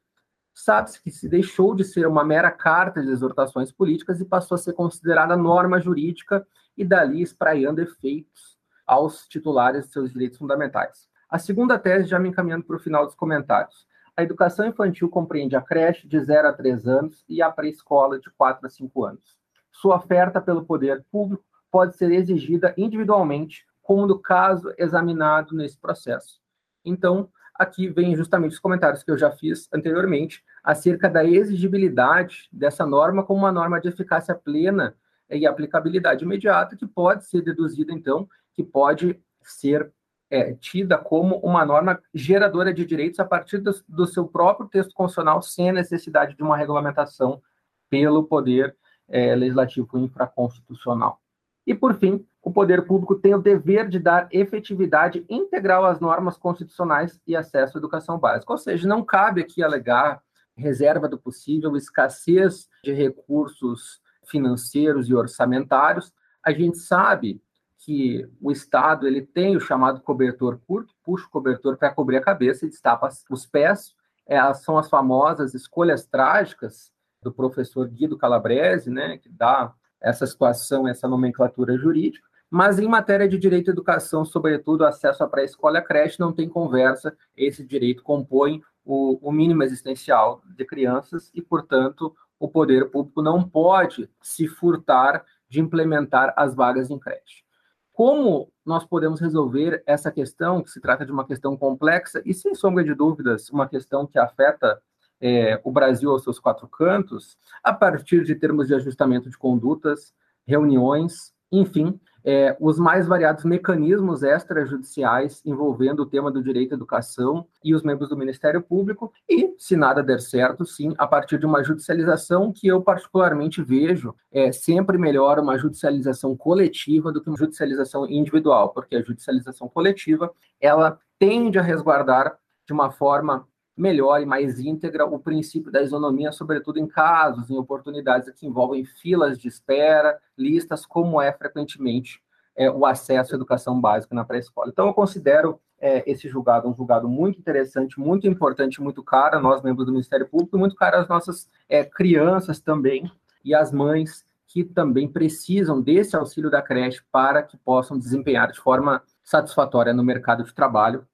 sabe-se 0.55 1.01
que 1.03 1.11
se 1.11 1.27
deixou 1.27 1.75
de 1.75 1.83
ser 1.83 2.07
uma 2.07 2.23
mera 2.23 2.49
carta 2.49 3.03
de 3.03 3.11
exortações 3.11 3.73
políticas 3.73 4.21
e 4.21 4.25
passou 4.25 4.55
a 4.55 4.57
ser 4.57 4.71
considerada 4.71 5.35
norma 5.35 5.81
jurídica 5.81 6.47
e 6.77 6.85
dali 6.85 7.21
espraiando 7.21 7.81
efeitos 7.81 8.57
aos 8.87 9.27
titulares 9.27 9.85
de 9.85 9.91
seus 9.91 10.13
direitos 10.13 10.37
fundamentais. 10.37 11.09
A 11.29 11.37
segunda 11.37 11.77
tese, 11.77 12.07
já 12.07 12.17
me 12.17 12.29
encaminhando 12.29 12.63
para 12.63 12.77
o 12.77 12.79
final 12.79 13.05
dos 13.05 13.15
comentários. 13.15 13.85
A 14.15 14.23
educação 14.23 14.65
infantil 14.65 15.09
compreende 15.09 15.57
a 15.57 15.61
creche 15.61 16.07
de 16.07 16.17
0 16.21 16.47
a 16.47 16.53
3 16.53 16.87
anos 16.87 17.25
e 17.27 17.41
a 17.41 17.51
pré-escola 17.51 18.17
de 18.17 18.29
4 18.31 18.65
a 18.65 18.69
5 18.69 19.03
anos. 19.03 19.37
Sua 19.73 19.97
oferta 19.97 20.39
pelo 20.39 20.63
poder 20.63 21.03
público 21.11 21.43
pode 21.69 21.97
ser 21.97 22.09
exigida 22.11 22.73
individualmente, 22.77 23.65
como 23.81 24.07
no 24.07 24.17
caso 24.17 24.73
examinado 24.77 25.53
nesse 25.53 25.77
processo. 25.77 26.39
Então, 26.85 27.29
aqui 27.57 27.87
vem 27.87 28.15
justamente 28.15 28.53
os 28.53 28.59
comentários 28.59 29.03
que 29.03 29.11
eu 29.11 29.17
já 29.17 29.31
fiz 29.31 29.67
anteriormente 29.73 30.43
acerca 30.63 31.09
da 31.09 31.23
exigibilidade 31.23 32.49
dessa 32.51 32.85
norma 32.85 33.23
como 33.23 33.39
uma 33.39 33.51
norma 33.51 33.79
de 33.79 33.87
eficácia 33.87 34.35
plena 34.35 34.95
e 35.29 35.47
aplicabilidade 35.47 36.23
imediata, 36.23 36.75
que 36.75 36.85
pode 36.85 37.25
ser 37.25 37.41
deduzida, 37.41 37.91
então, 37.91 38.27
que 38.53 38.63
pode 38.63 39.19
ser 39.41 39.91
é, 40.29 40.53
tida 40.53 40.97
como 40.97 41.37
uma 41.37 41.65
norma 41.65 42.01
geradora 42.13 42.73
de 42.73 42.85
direitos 42.85 43.19
a 43.19 43.25
partir 43.25 43.59
do, 43.59 43.71
do, 43.87 44.05
seu 44.05 44.27
próprio 44.27 44.67
texto 44.67 44.93
constitucional, 44.93 45.41
sem 45.41 45.69
a 45.69 45.73
necessidade 45.73 46.35
de 46.35 46.43
uma 46.43 46.57
regulamentação 46.57 47.41
pelo 47.89 48.23
poder 48.23 48.75
é, 49.07 49.35
legislativo 49.35 49.97
infraconstitucional. 49.97 51.19
E, 51.65 51.73
por 51.73 51.95
fim, 51.95 52.25
o 52.41 52.51
poder 52.51 52.85
público 52.85 53.15
tem 53.15 53.33
o 53.33 53.41
dever 53.41 53.89
de 53.89 53.97
dar 53.97 54.27
efetividade 54.31 55.25
integral 55.27 55.85
às 55.85 55.99
normas 55.99 56.37
constitucionais 56.37 57.19
e 57.25 57.35
acesso 57.35 57.77
à 57.77 57.79
educação 57.79 58.19
básica. 58.19 58.51
Ou 58.51 58.57
seja, 58.57 58.87
não 58.87 59.03
cabe 59.03 59.41
aqui 59.41 59.63
alegar 59.63 60.21
reserva 60.55 61.07
do 61.07 61.17
possível, 61.17 61.75
escassez 61.75 62.69
de 62.83 62.93
recursos 62.93 63.99
financeiros 64.25 65.09
e 65.09 65.15
orçamentários. 65.15 66.13
A 66.43 66.51
gente 66.51 66.77
sabe 66.77 67.41
que 67.79 68.27
o 68.41 68.51
Estado 68.51 69.07
ele 69.07 69.21
tem 69.21 69.55
o 69.55 69.59
chamado 69.59 70.01
cobertor 70.01 70.59
curto, 70.65 70.93
puxa 71.03 71.25
o 71.25 71.29
cobertor 71.29 71.77
para 71.77 71.93
cobrir 71.93 72.17
a 72.17 72.21
cabeça 72.21 72.65
e 72.65 72.69
destapa 72.69 73.09
os 73.29 73.45
pés. 73.45 73.93
É, 74.27 74.53
são 74.53 74.77
as 74.77 74.89
famosas 74.89 75.53
escolhas 75.53 76.05
trágicas 76.05 76.91
do 77.21 77.31
professor 77.31 77.87
Guido 77.87 78.17
Calabrese, 78.17 78.89
né, 78.89 79.17
que 79.17 79.29
dá 79.29 79.73
essa 80.05 80.27
situação, 80.27 80.87
essa 80.87 81.07
nomenclatura 81.07 81.75
jurídica. 81.77 82.27
Mas 82.49 82.77
em 82.77 82.87
matéria 82.87 83.27
de 83.27 83.39
direito 83.39 83.71
à 83.71 83.73
educação, 83.73 84.23
sobretudo 84.23 84.85
acesso 84.85 85.23
à 85.23 85.27
pré-escola 85.27 85.79
e 85.79 85.81
creche, 85.81 86.19
não 86.19 86.31
tem 86.31 86.47
conversa. 86.47 87.17
Esse 87.35 87.65
direito 87.65 88.03
compõe 88.03 88.61
o, 88.85 89.17
o 89.27 89.31
mínimo 89.31 89.63
existencial 89.63 90.43
de 90.55 90.63
crianças 90.63 91.31
e, 91.33 91.41
portanto, 91.41 92.15
o 92.39 92.47
poder 92.47 92.91
público 92.91 93.21
não 93.21 93.43
pode 93.43 94.07
se 94.21 94.47
furtar 94.47 95.25
de 95.49 95.59
implementar 95.59 96.33
as 96.37 96.53
vagas 96.53 96.91
em 96.91 96.99
creche. 96.99 97.43
Como 97.91 98.51
nós 98.63 98.85
podemos 98.85 99.19
resolver 99.19 99.81
essa 99.87 100.11
questão, 100.11 100.61
que 100.61 100.69
se 100.69 100.79
trata 100.79 101.03
de 101.05 101.11
uma 101.11 101.25
questão 101.25 101.57
complexa 101.57 102.21
e, 102.23 102.33
sem 102.33 102.53
sombra 102.53 102.83
de 102.83 102.93
dúvidas, 102.93 103.49
uma 103.49 103.67
questão 103.67 104.05
que 104.05 104.19
afeta 104.19 104.79
é, 105.21 105.59
o 105.63 105.71
Brasil 105.71 106.11
aos 106.11 106.23
seus 106.23 106.39
quatro 106.39 106.67
cantos, 106.67 107.37
a 107.63 107.73
partir 107.73 108.23
de 108.23 108.35
termos 108.35 108.67
de 108.67 108.75
ajustamento 108.75 109.29
de 109.29 109.37
condutas, 109.37 110.13
reuniões, 110.45 111.33
enfim, 111.51 111.99
é, 112.25 112.57
os 112.59 112.79
mais 112.79 113.07
variados 113.07 113.45
mecanismos 113.45 114.23
extrajudiciais 114.23 115.43
envolvendo 115.45 115.99
o 116.01 116.05
tema 116.07 116.31
do 116.31 116.41
direito 116.41 116.73
à 116.73 116.75
educação 116.75 117.45
e 117.63 117.75
os 117.75 117.83
membros 117.83 118.09
do 118.09 118.17
Ministério 118.17 118.63
Público, 118.63 119.13
e, 119.29 119.53
se 119.59 119.77
nada 119.77 120.01
der 120.01 120.19
certo, 120.19 120.65
sim, 120.65 120.95
a 120.97 121.05
partir 121.05 121.37
de 121.37 121.45
uma 121.45 121.63
judicialização 121.63 122.51
que 122.51 122.67
eu 122.67 122.81
particularmente 122.81 123.61
vejo 123.61 124.15
é 124.31 124.51
sempre 124.51 124.97
melhor 124.97 125.39
uma 125.39 125.55
judicialização 125.57 126.35
coletiva 126.35 127.11
do 127.11 127.21
que 127.21 127.29
uma 127.29 127.37
judicialização 127.37 128.07
individual, 128.07 128.69
porque 128.69 128.95
a 128.95 129.03
judicialização 129.03 129.69
coletiva 129.69 130.31
ela 130.59 130.99
tende 131.19 131.59
a 131.59 131.61
resguardar 131.61 132.37
de 132.65 132.73
uma 132.73 132.89
forma 132.89 133.47
melhor 133.75 134.21
e 134.21 134.25
mais 134.25 134.59
íntegra 134.59 135.05
o 135.05 135.19
princípio 135.19 135.71
da 135.71 135.81
isonomia, 135.81 136.31
sobretudo 136.31 136.79
em 136.79 136.87
casos, 136.87 137.49
em 137.49 137.57
oportunidades 137.57 138.29
que 138.31 138.47
envolvem 138.47 138.85
filas 138.85 139.37
de 139.37 139.47
espera, 139.47 140.17
listas, 140.37 140.85
como 140.85 141.21
é 141.21 141.31
frequentemente 141.31 142.21
é, 142.55 142.69
o 142.69 142.85
acesso 142.85 143.33
à 143.33 143.35
educação 143.35 143.79
básica 143.79 144.15
na 144.15 144.23
pré-escola. 144.23 144.69
Então, 144.71 144.87
eu 144.87 144.93
considero 144.93 145.59
é, 145.79 146.09
esse 146.09 146.29
julgado 146.29 146.69
um 146.69 146.73
julgado 146.73 147.07
muito 147.07 147.39
interessante, 147.39 147.99
muito 147.99 148.27
importante, 148.27 148.81
muito 148.81 149.03
caro 149.03 149.37
a 149.37 149.39
nós, 149.41 149.61
membros 149.61 149.85
do 149.85 149.91
Ministério 149.91 150.27
Público, 150.27 150.55
e 150.55 150.59
muito 150.59 150.75
caro 150.75 150.97
às 150.97 151.07
nossas 151.07 151.49
é, 151.67 151.83
crianças 151.83 152.59
também, 152.59 153.11
e 153.43 153.53
às 153.53 153.71
mães 153.71 154.25
que 154.47 154.63
também 154.63 155.07
precisam 155.07 155.81
desse 155.81 156.15
auxílio 156.15 156.49
da 156.49 156.61
creche 156.61 157.01
para 157.11 157.43
que 157.43 157.57
possam 157.57 157.97
desempenhar 157.97 158.51
de 158.51 158.59
forma 158.59 159.03
satisfatória 159.23 159.93
no 159.93 160.03
mercado 160.03 160.43
de 160.43 160.53
trabalho 160.53 161.05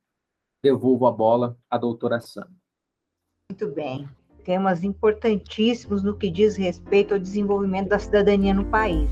devolvo 0.64 1.08
a 1.08 1.12
bola 1.12 1.58
à 1.70 1.78
doutora 1.78 2.20
Sam. 2.20 2.48
Muito 3.52 3.68
bem. 3.74 4.08
Temas 4.44 4.84
importantíssimos 4.84 6.04
no 6.04 6.18
que 6.18 6.30
diz 6.30 6.56
respeito 6.56 7.14
ao 7.14 7.20
desenvolvimento 7.20 7.90
da 7.90 8.00
cidadania 8.00 8.54
no 8.54 8.66
país. 8.66 9.10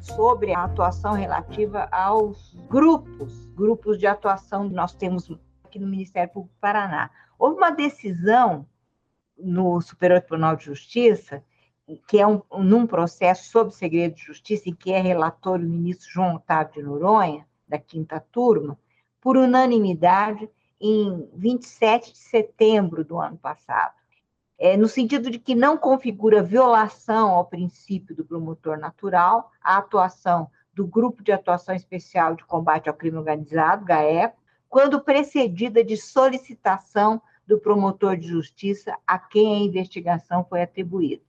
Sobre 0.00 0.52
a 0.52 0.64
atuação 0.64 1.12
relativa 1.12 1.88
aos 1.92 2.52
grupos, 2.68 3.46
grupos 3.54 4.00
de 4.00 4.06
atuação 4.08 4.68
que 4.68 4.74
nós 4.74 4.94
temos 4.94 5.30
aqui 5.62 5.78
no 5.78 5.86
Ministério 5.86 6.32
Público 6.32 6.56
do 6.56 6.60
Paraná. 6.60 7.08
Houve 7.38 7.56
uma 7.56 7.70
decisão 7.70 8.66
no 9.38 9.80
Superior 9.80 10.20
Tribunal 10.22 10.56
de 10.56 10.64
Justiça, 10.64 11.40
que 12.08 12.18
é 12.18 12.26
um, 12.26 12.42
num 12.58 12.84
processo 12.84 13.48
sob 13.48 13.72
segredo 13.72 14.16
de 14.16 14.24
justiça, 14.24 14.68
em 14.68 14.74
que 14.74 14.92
é 14.92 15.00
relator 15.00 15.60
o 15.60 15.62
ministro 15.62 16.10
João 16.10 16.34
Otávio 16.34 16.74
de 16.74 16.82
Noronha, 16.82 17.46
da 17.68 17.78
quinta 17.78 18.18
turma, 18.32 18.76
por 19.20 19.36
unanimidade, 19.36 20.50
em 20.80 21.30
27 21.32 22.12
de 22.12 22.18
setembro 22.18 23.04
do 23.04 23.20
ano 23.20 23.38
passado 23.38 23.94
é, 24.58 24.76
no 24.76 24.88
sentido 24.88 25.30
de 25.30 25.38
que 25.38 25.54
não 25.54 25.76
configura 25.76 26.42
violação 26.42 27.30
ao 27.30 27.44
princípio 27.44 28.14
do 28.14 28.24
promotor 28.24 28.78
natural, 28.78 29.50
a 29.62 29.76
atuação 29.76 30.50
do 30.72 30.86
Grupo 30.86 31.22
de 31.22 31.32
Atuação 31.32 31.74
Especial 31.74 32.34
de 32.34 32.44
Combate 32.44 32.88
ao 32.88 32.94
Crime 32.94 33.18
Organizado, 33.18 33.84
GAECO, 33.84 34.36
quando 34.68 35.00
precedida 35.00 35.82
de 35.82 35.96
solicitação 35.96 37.20
do 37.46 37.58
promotor 37.58 38.16
de 38.16 38.28
justiça 38.28 38.96
a 39.06 39.18
quem 39.18 39.54
a 39.54 39.64
investigação 39.64 40.44
foi 40.44 40.62
atribuída. 40.62 41.22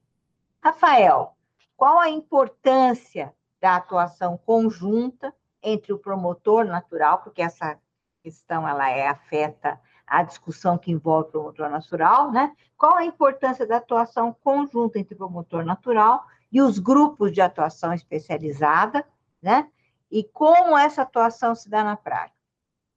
Rafael, 0.61 1.37
qual 1.75 1.99
a 1.99 2.09
importância 2.09 3.33
da 3.61 3.75
atuação 3.75 4.37
conjunta 4.37 5.33
entre 5.61 5.93
o 5.93 5.99
promotor 5.99 6.65
natural, 6.65 7.19
porque 7.19 7.41
essa 7.41 7.77
questão 8.23 8.67
ela 8.67 8.89
é 8.89 9.07
afeta 9.07 9.79
a 10.07 10.23
discussão 10.23 10.77
que 10.77 10.91
envolve 10.91 11.27
o 11.27 11.31
promotor 11.31 11.69
natural, 11.69 12.31
né? 12.31 12.53
Qual 12.77 12.95
a 12.95 13.05
importância 13.05 13.67
da 13.67 13.77
atuação 13.77 14.35
conjunta 14.43 14.97
entre 14.97 15.13
o 15.13 15.17
promotor 15.17 15.65
natural 15.65 16.23
e 16.51 16.61
os 16.61 16.79
grupos 16.79 17.31
de 17.33 17.41
atuação 17.41 17.93
especializada, 17.93 19.05
né? 19.41 19.67
E 20.09 20.23
como 20.23 20.77
essa 20.77 21.01
atuação 21.01 21.53
se 21.53 21.69
dá 21.69 21.83
na 21.83 21.97
prática? 21.97 22.37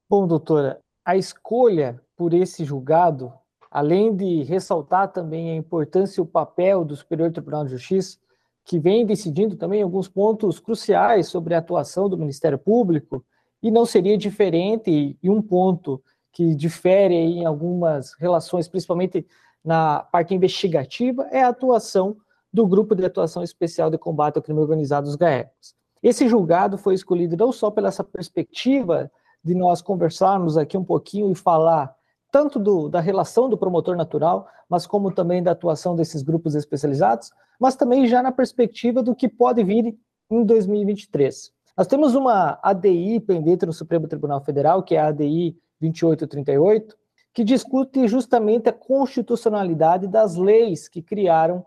Bom, 0.08 0.26
doutora, 0.26 0.80
a 1.04 1.16
escolha 1.16 2.00
por 2.16 2.32
esse 2.32 2.64
julgado, 2.64 3.32
além 3.70 4.14
de 4.14 4.44
ressaltar 4.44 5.08
também 5.08 5.50
a 5.50 5.56
importância 5.56 6.20
e 6.20 6.22
o 6.22 6.26
papel 6.26 6.84
do 6.84 6.94
Superior 6.94 7.32
Tribunal 7.32 7.64
de 7.64 7.72
Justiça, 7.72 8.18
que 8.64 8.78
vem 8.78 9.04
decidindo 9.04 9.56
também 9.56 9.82
alguns 9.82 10.08
pontos 10.08 10.60
cruciais 10.60 11.28
sobre 11.28 11.54
a 11.54 11.58
atuação 11.58 12.08
do 12.08 12.18
Ministério 12.18 12.58
Público, 12.58 13.24
e 13.62 13.70
não 13.70 13.84
seria 13.84 14.16
diferente, 14.16 15.18
e 15.20 15.28
um 15.28 15.42
ponto 15.42 16.02
que 16.32 16.54
difere 16.54 17.14
em 17.14 17.44
algumas 17.44 18.14
relações, 18.14 18.68
principalmente 18.68 19.26
na 19.64 20.00
parte 20.00 20.34
investigativa, 20.34 21.26
é 21.30 21.42
a 21.42 21.48
atuação 21.48 22.16
do 22.52 22.66
Grupo 22.66 22.94
de 22.94 23.04
Atuação 23.04 23.42
Especial 23.42 23.90
de 23.90 23.98
Combate 23.98 24.36
ao 24.36 24.42
Crime 24.42 24.60
Organizado, 24.60 25.08
os 25.08 25.16
GAECOS. 25.16 25.74
Esse 26.02 26.28
julgado 26.28 26.78
foi 26.78 26.94
escolhido 26.94 27.36
não 27.36 27.52
só 27.52 27.70
pela 27.70 27.88
essa 27.88 28.02
perspectiva 28.02 29.10
de 29.44 29.54
nós 29.54 29.82
conversarmos 29.82 30.56
aqui 30.56 30.76
um 30.76 30.84
pouquinho 30.84 31.30
e 31.30 31.34
falar 31.34 31.94
tanto 32.32 32.58
do, 32.58 32.88
da 32.88 33.00
relação 33.00 33.48
do 33.48 33.58
promotor 33.58 33.96
natural, 33.96 34.48
mas 34.68 34.86
como 34.86 35.12
também 35.12 35.42
da 35.42 35.50
atuação 35.50 35.96
desses 35.96 36.22
grupos 36.22 36.54
especializados, 36.54 37.30
mas 37.58 37.76
também 37.76 38.06
já 38.06 38.22
na 38.22 38.32
perspectiva 38.32 39.02
do 39.02 39.14
que 39.14 39.28
pode 39.28 39.62
vir 39.62 39.96
em 40.30 40.44
2023. 40.44 41.52
Nós 41.76 41.86
temos 41.86 42.14
uma 42.14 42.58
ADI 42.62 43.20
pendente 43.20 43.66
no 43.66 43.72
Supremo 43.72 44.06
Tribunal 44.06 44.40
Federal, 44.42 44.82
que 44.82 44.94
é 44.94 45.00
a 45.00 45.08
ADI 45.08 45.56
2838, 45.80 46.96
que 47.32 47.44
discute 47.44 48.06
justamente 48.08 48.68
a 48.68 48.72
constitucionalidade 48.72 50.06
das 50.06 50.36
leis 50.36 50.88
que 50.88 51.00
criaram 51.00 51.64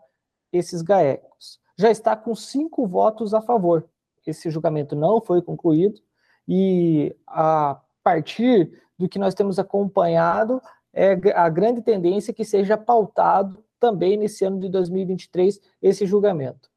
esses 0.51 0.82
GAECOS. 0.82 1.60
Já 1.77 1.89
está 1.89 2.15
com 2.15 2.36
cinco 2.36 2.86
votos 2.86 3.34
a 3.34 3.41
favor. 3.41 3.88
Esse 4.25 4.50
julgamento 4.50 4.96
não 4.96 5.22
foi 5.22 5.41
concluído 5.41 6.01
e 6.48 7.15
a 7.27 7.82
partir 8.03 8.82
do 8.98 9.10
que 9.10 9.17
nós 9.17 9.34
temos 9.34 9.58
acompanhado 9.58 10.62
é 10.93 11.13
a 11.36 11.50
grande 11.50 11.82
tendência 11.82 12.34
que 12.34 12.46
seja 12.46 12.77
pautado 12.77 13.63
também 13.79 14.15
nesse 14.15 14.46
ano 14.46 14.60
de 14.60 14.70
2023 14.70 15.60
esse 15.82 16.05
julgamento. 16.05 16.70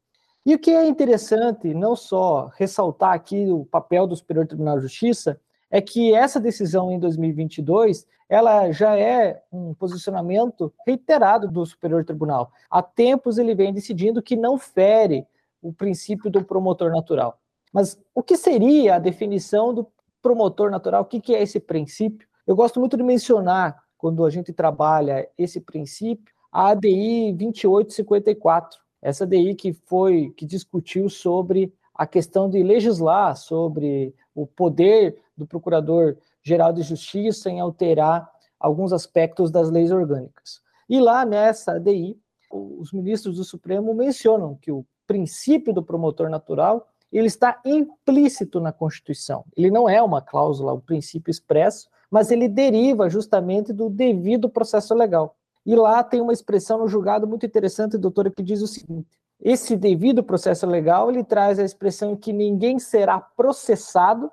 E 0.45 0.55
o 0.55 0.59
que 0.59 0.71
é 0.71 0.87
interessante, 0.87 1.73
não 1.73 1.95
só 1.95 2.49
ressaltar 2.55 3.13
aqui 3.13 3.51
o 3.51 3.65
papel 3.65 4.07
do 4.07 4.15
Superior 4.15 4.47
Tribunal 4.47 4.77
de 4.77 4.83
Justiça, 4.83 5.39
é 5.69 5.81
que 5.81 6.13
essa 6.13 6.39
decisão 6.39 6.91
em 6.91 6.99
2022 6.99 8.05
ela 8.29 8.71
já 8.71 8.97
é 8.97 9.41
um 9.51 9.73
posicionamento 9.73 10.73
reiterado 10.85 11.47
do 11.47 11.65
Superior 11.65 12.03
Tribunal. 12.03 12.51
Há 12.69 12.81
tempos 12.81 13.37
ele 13.37 13.55
vem 13.55 13.73
decidindo 13.73 14.21
que 14.21 14.35
não 14.35 14.57
fere 14.57 15.25
o 15.61 15.71
princípio 15.71 16.29
do 16.29 16.43
promotor 16.43 16.91
natural. 16.91 17.39
Mas 17.71 17.97
o 18.13 18.21
que 18.21 18.35
seria 18.35 18.95
a 18.95 18.99
definição 18.99 19.73
do 19.73 19.87
promotor 20.21 20.69
natural? 20.69 21.03
O 21.03 21.05
que 21.05 21.33
é 21.33 21.41
esse 21.41 21.59
princípio? 21.59 22.27
Eu 22.45 22.55
gosto 22.55 22.79
muito 22.79 22.97
de 22.97 23.03
mencionar, 23.03 23.81
quando 23.97 24.25
a 24.25 24.29
gente 24.29 24.53
trabalha 24.53 25.27
esse 25.37 25.59
princípio, 25.59 26.33
a 26.51 26.69
ADI 26.69 27.33
2854. 27.33 28.79
Essa 29.01 29.23
ADI 29.23 29.55
que 29.55 29.73
foi, 29.73 30.33
que 30.35 30.45
discutiu 30.45 31.09
sobre 31.09 31.73
a 31.93 32.05
questão 32.05 32.49
de 32.49 32.61
legislar 32.61 33.35
sobre 33.35 34.13
o 34.37 34.45
poder 34.45 35.19
do 35.35 35.47
Procurador-Geral 35.47 36.71
de 36.71 36.83
Justiça 36.83 37.49
em 37.49 37.59
alterar 37.59 38.29
alguns 38.59 38.93
aspectos 38.93 39.49
das 39.49 39.71
leis 39.71 39.91
orgânicas. 39.91 40.61
E 40.87 40.99
lá 40.99 41.25
nessa 41.25 41.73
ADI, 41.73 42.19
os 42.51 42.93
ministros 42.93 43.37
do 43.37 43.43
Supremo 43.43 43.93
mencionam 43.95 44.55
que 44.55 44.71
o 44.71 44.85
princípio 45.07 45.73
do 45.73 45.83
promotor 45.83 46.29
natural 46.29 46.87
ele 47.11 47.27
está 47.27 47.59
implícito 47.65 48.59
na 48.59 48.71
Constituição. 48.71 49.43
Ele 49.55 49.71
não 49.71 49.89
é 49.89 50.01
uma 50.01 50.21
cláusula, 50.21 50.73
um 50.73 50.79
princípio 50.79 51.31
expresso, 51.31 51.89
mas 52.11 52.29
ele 52.29 52.47
deriva 52.47 53.09
justamente 53.09 53.73
do 53.73 53.89
devido 53.89 54.49
processo 54.49 54.93
legal. 54.93 55.35
E 55.65 55.75
lá 55.75 56.03
tem 56.03 56.21
uma 56.21 56.33
expressão 56.33 56.77
no 56.77 56.87
julgado 56.87 57.25
muito 57.25 57.45
interessante, 57.45 57.97
doutora, 57.97 58.29
que 58.29 58.43
diz 58.43 58.61
o 58.61 58.67
seguinte: 58.67 59.17
esse 59.39 59.75
devido 59.75 60.23
processo 60.23 60.65
legal, 60.65 61.09
ele 61.09 61.23
traz 61.23 61.59
a 61.59 61.63
expressão 61.63 62.15
que 62.15 62.33
ninguém 62.33 62.79
será 62.79 63.19
processado 63.19 64.31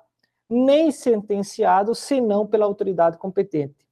nem 0.49 0.91
sentenciado 0.91 1.93
senão 1.95 2.45
pela 2.45 2.65
autoridade 2.65 3.17
competente. 3.17 3.85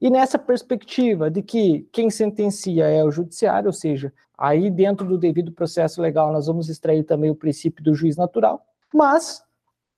E 0.00 0.08
nessa 0.08 0.38
perspectiva 0.38 1.30
de 1.30 1.42
que 1.42 1.86
quem 1.92 2.08
sentencia 2.08 2.86
é 2.86 3.04
o 3.04 3.10
judiciário, 3.10 3.66
ou 3.66 3.72
seja, 3.72 4.12
aí 4.36 4.70
dentro 4.70 5.06
do 5.06 5.18
devido 5.18 5.52
processo 5.52 6.00
legal 6.00 6.32
nós 6.32 6.46
vamos 6.46 6.68
extrair 6.70 7.04
também 7.04 7.30
o 7.30 7.36
princípio 7.36 7.84
do 7.84 7.94
juiz 7.94 8.16
natural, 8.16 8.64
mas 8.94 9.42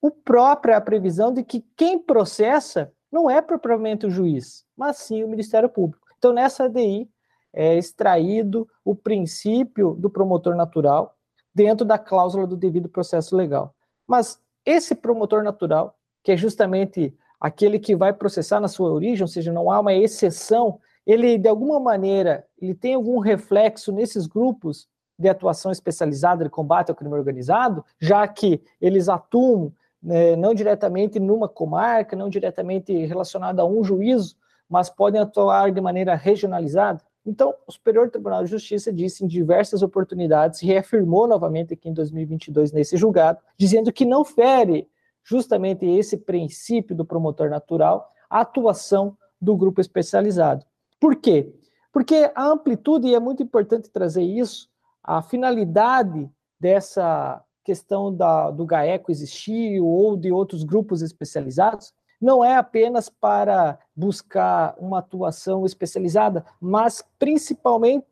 o 0.00 0.10
próprio 0.10 0.72
é 0.72 0.76
a 0.76 0.80
previsão 0.80 1.32
de 1.32 1.44
que 1.44 1.64
quem 1.76 1.98
processa 1.98 2.92
não 3.12 3.30
é 3.30 3.40
propriamente 3.40 4.06
o 4.06 4.10
juiz, 4.10 4.64
mas 4.76 4.96
sim 4.96 5.22
o 5.22 5.28
Ministério 5.28 5.68
Público. 5.68 6.04
Então 6.18 6.32
nessa 6.32 6.64
ADI 6.64 7.08
é 7.52 7.76
extraído 7.76 8.68
o 8.84 8.94
princípio 8.94 9.94
do 9.94 10.08
promotor 10.08 10.54
natural 10.54 11.14
dentro 11.54 11.84
da 11.84 11.98
cláusula 11.98 12.46
do 12.46 12.56
devido 12.56 12.88
processo 12.88 13.36
legal. 13.36 13.74
Mas 14.06 14.40
esse 14.64 14.94
promotor 14.94 15.42
natural, 15.42 15.96
que 16.22 16.32
é 16.32 16.36
justamente 16.36 17.14
aquele 17.40 17.78
que 17.78 17.94
vai 17.96 18.12
processar 18.12 18.60
na 18.60 18.68
sua 18.68 18.90
origem, 18.90 19.22
ou 19.22 19.28
seja, 19.28 19.52
não 19.52 19.70
há 19.70 19.80
uma 19.80 19.92
exceção, 19.92 20.78
ele 21.06 21.36
de 21.36 21.48
alguma 21.48 21.80
maneira, 21.80 22.46
ele 22.60 22.74
tem 22.74 22.94
algum 22.94 23.18
reflexo 23.18 23.92
nesses 23.92 24.26
grupos 24.26 24.88
de 25.18 25.28
atuação 25.28 25.70
especializada 25.70 26.44
de 26.44 26.50
combate 26.50 26.90
ao 26.90 26.96
crime 26.96 27.14
organizado, 27.14 27.84
já 28.00 28.26
que 28.26 28.62
eles 28.80 29.08
atuam 29.08 29.72
né, 30.02 30.34
não 30.36 30.54
diretamente 30.54 31.20
numa 31.20 31.48
comarca, 31.48 32.16
não 32.16 32.28
diretamente 32.28 32.92
relacionado 33.06 33.60
a 33.60 33.64
um 33.64 33.84
juízo, 33.84 34.36
mas 34.68 34.88
podem 34.88 35.20
atuar 35.20 35.70
de 35.70 35.80
maneira 35.80 36.14
regionalizada. 36.14 37.04
Então, 37.24 37.54
o 37.66 37.72
Superior 37.72 38.10
Tribunal 38.10 38.42
de 38.44 38.50
Justiça 38.50 38.92
disse 38.92 39.24
em 39.24 39.28
diversas 39.28 39.82
oportunidades, 39.82 40.60
reafirmou 40.60 41.28
novamente 41.28 41.74
aqui 41.74 41.88
em 41.88 41.94
2022 41.94 42.72
nesse 42.72 42.96
julgado, 42.96 43.38
dizendo 43.56 43.92
que 43.92 44.04
não 44.04 44.24
fere 44.24 44.88
justamente 45.22 45.86
esse 45.86 46.16
princípio 46.16 46.96
do 46.96 47.04
promotor 47.04 47.48
natural 47.48 48.10
a 48.28 48.40
atuação 48.40 49.16
do 49.40 49.56
grupo 49.56 49.80
especializado. 49.80 50.64
Por 50.98 51.16
quê? 51.16 51.52
Porque 51.92 52.30
a 52.34 52.46
amplitude, 52.46 53.06
e 53.06 53.14
é 53.14 53.20
muito 53.20 53.42
importante 53.42 53.90
trazer 53.90 54.22
isso, 54.22 54.68
a 55.02 55.20
finalidade 55.20 56.30
dessa 56.58 57.44
questão 57.64 58.14
da, 58.14 58.50
do 58.50 58.64
GAECO 58.64 59.10
existir 59.10 59.80
ou 59.80 60.16
de 60.16 60.32
outros 60.32 60.64
grupos 60.64 61.02
especializados, 61.02 61.92
não 62.22 62.44
é 62.44 62.54
apenas 62.54 63.08
para 63.08 63.76
buscar 63.96 64.76
uma 64.78 65.00
atuação 65.00 65.66
especializada, 65.66 66.46
mas 66.60 67.04
principalmente 67.18 68.06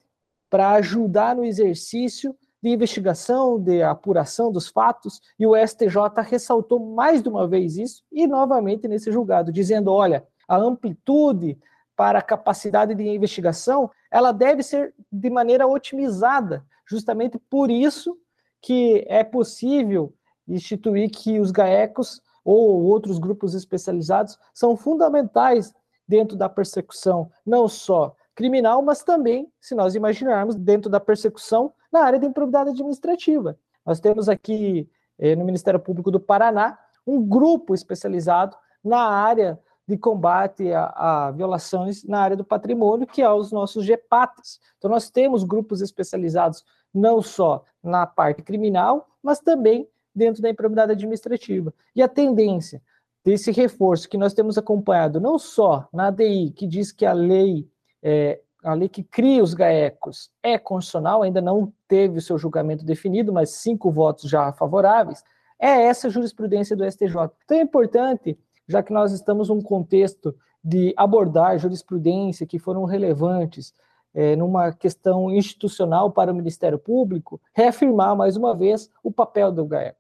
para 0.50 0.72
ajudar 0.72 1.36
no 1.36 1.44
exercício 1.44 2.36
de 2.60 2.70
investigação, 2.70 3.58
de 3.58 3.82
apuração 3.82 4.50
dos 4.50 4.68
fatos, 4.68 5.22
e 5.38 5.46
o 5.46 5.54
STJ 5.56 6.22
ressaltou 6.28 6.80
mais 6.80 7.22
de 7.22 7.28
uma 7.28 7.46
vez 7.46 7.78
isso, 7.78 8.02
e 8.10 8.26
novamente 8.26 8.88
nesse 8.88 9.12
julgado, 9.12 9.52
dizendo: 9.52 9.92
olha, 9.92 10.26
a 10.48 10.56
amplitude 10.56 11.56
para 11.96 12.18
a 12.18 12.22
capacidade 12.22 12.94
de 12.94 13.08
investigação, 13.08 13.90
ela 14.10 14.32
deve 14.32 14.62
ser 14.62 14.92
de 15.10 15.30
maneira 15.30 15.68
otimizada, 15.68 16.64
justamente 16.84 17.38
por 17.38 17.70
isso 17.70 18.18
que 18.60 19.04
é 19.08 19.22
possível 19.22 20.12
instituir 20.48 21.10
que 21.10 21.38
os 21.38 21.50
GAECOS 21.52 22.20
ou 22.44 22.82
outros 22.82 23.18
grupos 23.18 23.54
especializados 23.54 24.38
são 24.54 24.76
fundamentais 24.76 25.72
dentro 26.06 26.36
da 26.36 26.48
persecução, 26.48 27.30
não 27.46 27.68
só 27.68 28.14
criminal, 28.34 28.82
mas 28.82 29.02
também, 29.02 29.52
se 29.60 29.74
nós 29.74 29.94
imaginarmos, 29.94 30.54
dentro 30.56 30.90
da 30.90 30.98
persecução 30.98 31.72
na 31.92 32.02
área 32.02 32.18
da 32.18 32.26
improbidade 32.26 32.70
administrativa. 32.70 33.58
Nós 33.84 34.00
temos 34.00 34.28
aqui 34.28 34.88
eh, 35.18 35.36
no 35.36 35.44
Ministério 35.44 35.78
Público 35.78 36.10
do 36.10 36.18
Paraná 36.18 36.78
um 37.06 37.22
grupo 37.22 37.74
especializado 37.74 38.56
na 38.82 39.00
área 39.00 39.58
de 39.86 39.98
combate 39.98 40.72
a, 40.72 40.84
a, 40.94 41.30
violações 41.32 42.04
na 42.04 42.20
área 42.20 42.36
do 42.36 42.44
patrimônio, 42.44 43.06
que 43.06 43.20
é 43.20 43.30
os 43.30 43.50
nossos 43.50 43.84
GEPATs. 43.84 44.60
Então, 44.78 44.90
nós 44.90 45.10
temos 45.10 45.42
grupos 45.42 45.80
especializados 45.80 46.64
não 46.94 47.20
só 47.20 47.64
na 47.82 48.06
parte 48.06 48.42
criminal, 48.42 49.08
mas 49.22 49.40
também 49.40 49.88
dentro 50.20 50.42
da 50.42 50.50
improbidade 50.50 50.92
administrativa. 50.92 51.72
E 51.96 52.02
a 52.02 52.08
tendência 52.08 52.82
desse 53.24 53.50
reforço 53.50 54.06
que 54.06 54.18
nós 54.18 54.34
temos 54.34 54.58
acompanhado 54.58 55.18
não 55.18 55.38
só 55.38 55.88
na 55.90 56.08
ADI, 56.08 56.50
que 56.50 56.66
diz 56.66 56.92
que 56.92 57.06
a 57.06 57.14
lei, 57.14 57.66
é, 58.02 58.38
a 58.62 58.74
lei 58.74 58.88
que 58.88 59.02
cria 59.02 59.42
os 59.42 59.54
GAECOS 59.54 60.30
é 60.42 60.58
constitucional, 60.58 61.22
ainda 61.22 61.40
não 61.40 61.72
teve 61.88 62.18
o 62.18 62.22
seu 62.22 62.36
julgamento 62.36 62.84
definido, 62.84 63.32
mas 63.32 63.50
cinco 63.50 63.90
votos 63.90 64.28
já 64.28 64.52
favoráveis, 64.52 65.24
é 65.58 65.84
essa 65.84 66.10
jurisprudência 66.10 66.76
do 66.76 66.84
STJ. 66.84 67.30
Então 67.44 67.56
é 67.56 67.62
importante, 67.62 68.38
já 68.68 68.82
que 68.82 68.92
nós 68.92 69.12
estamos 69.12 69.48
num 69.48 69.62
contexto 69.62 70.34
de 70.62 70.92
abordar 70.98 71.58
jurisprudência 71.58 72.46
que 72.46 72.58
foram 72.58 72.84
relevantes 72.84 73.72
é, 74.12 74.36
numa 74.36 74.70
questão 74.72 75.30
institucional 75.30 76.10
para 76.10 76.30
o 76.30 76.34
Ministério 76.34 76.78
Público, 76.78 77.40
reafirmar 77.54 78.14
mais 78.14 78.36
uma 78.36 78.54
vez 78.54 78.90
o 79.02 79.10
papel 79.10 79.50
do 79.50 79.64
GAECO. 79.64 79.99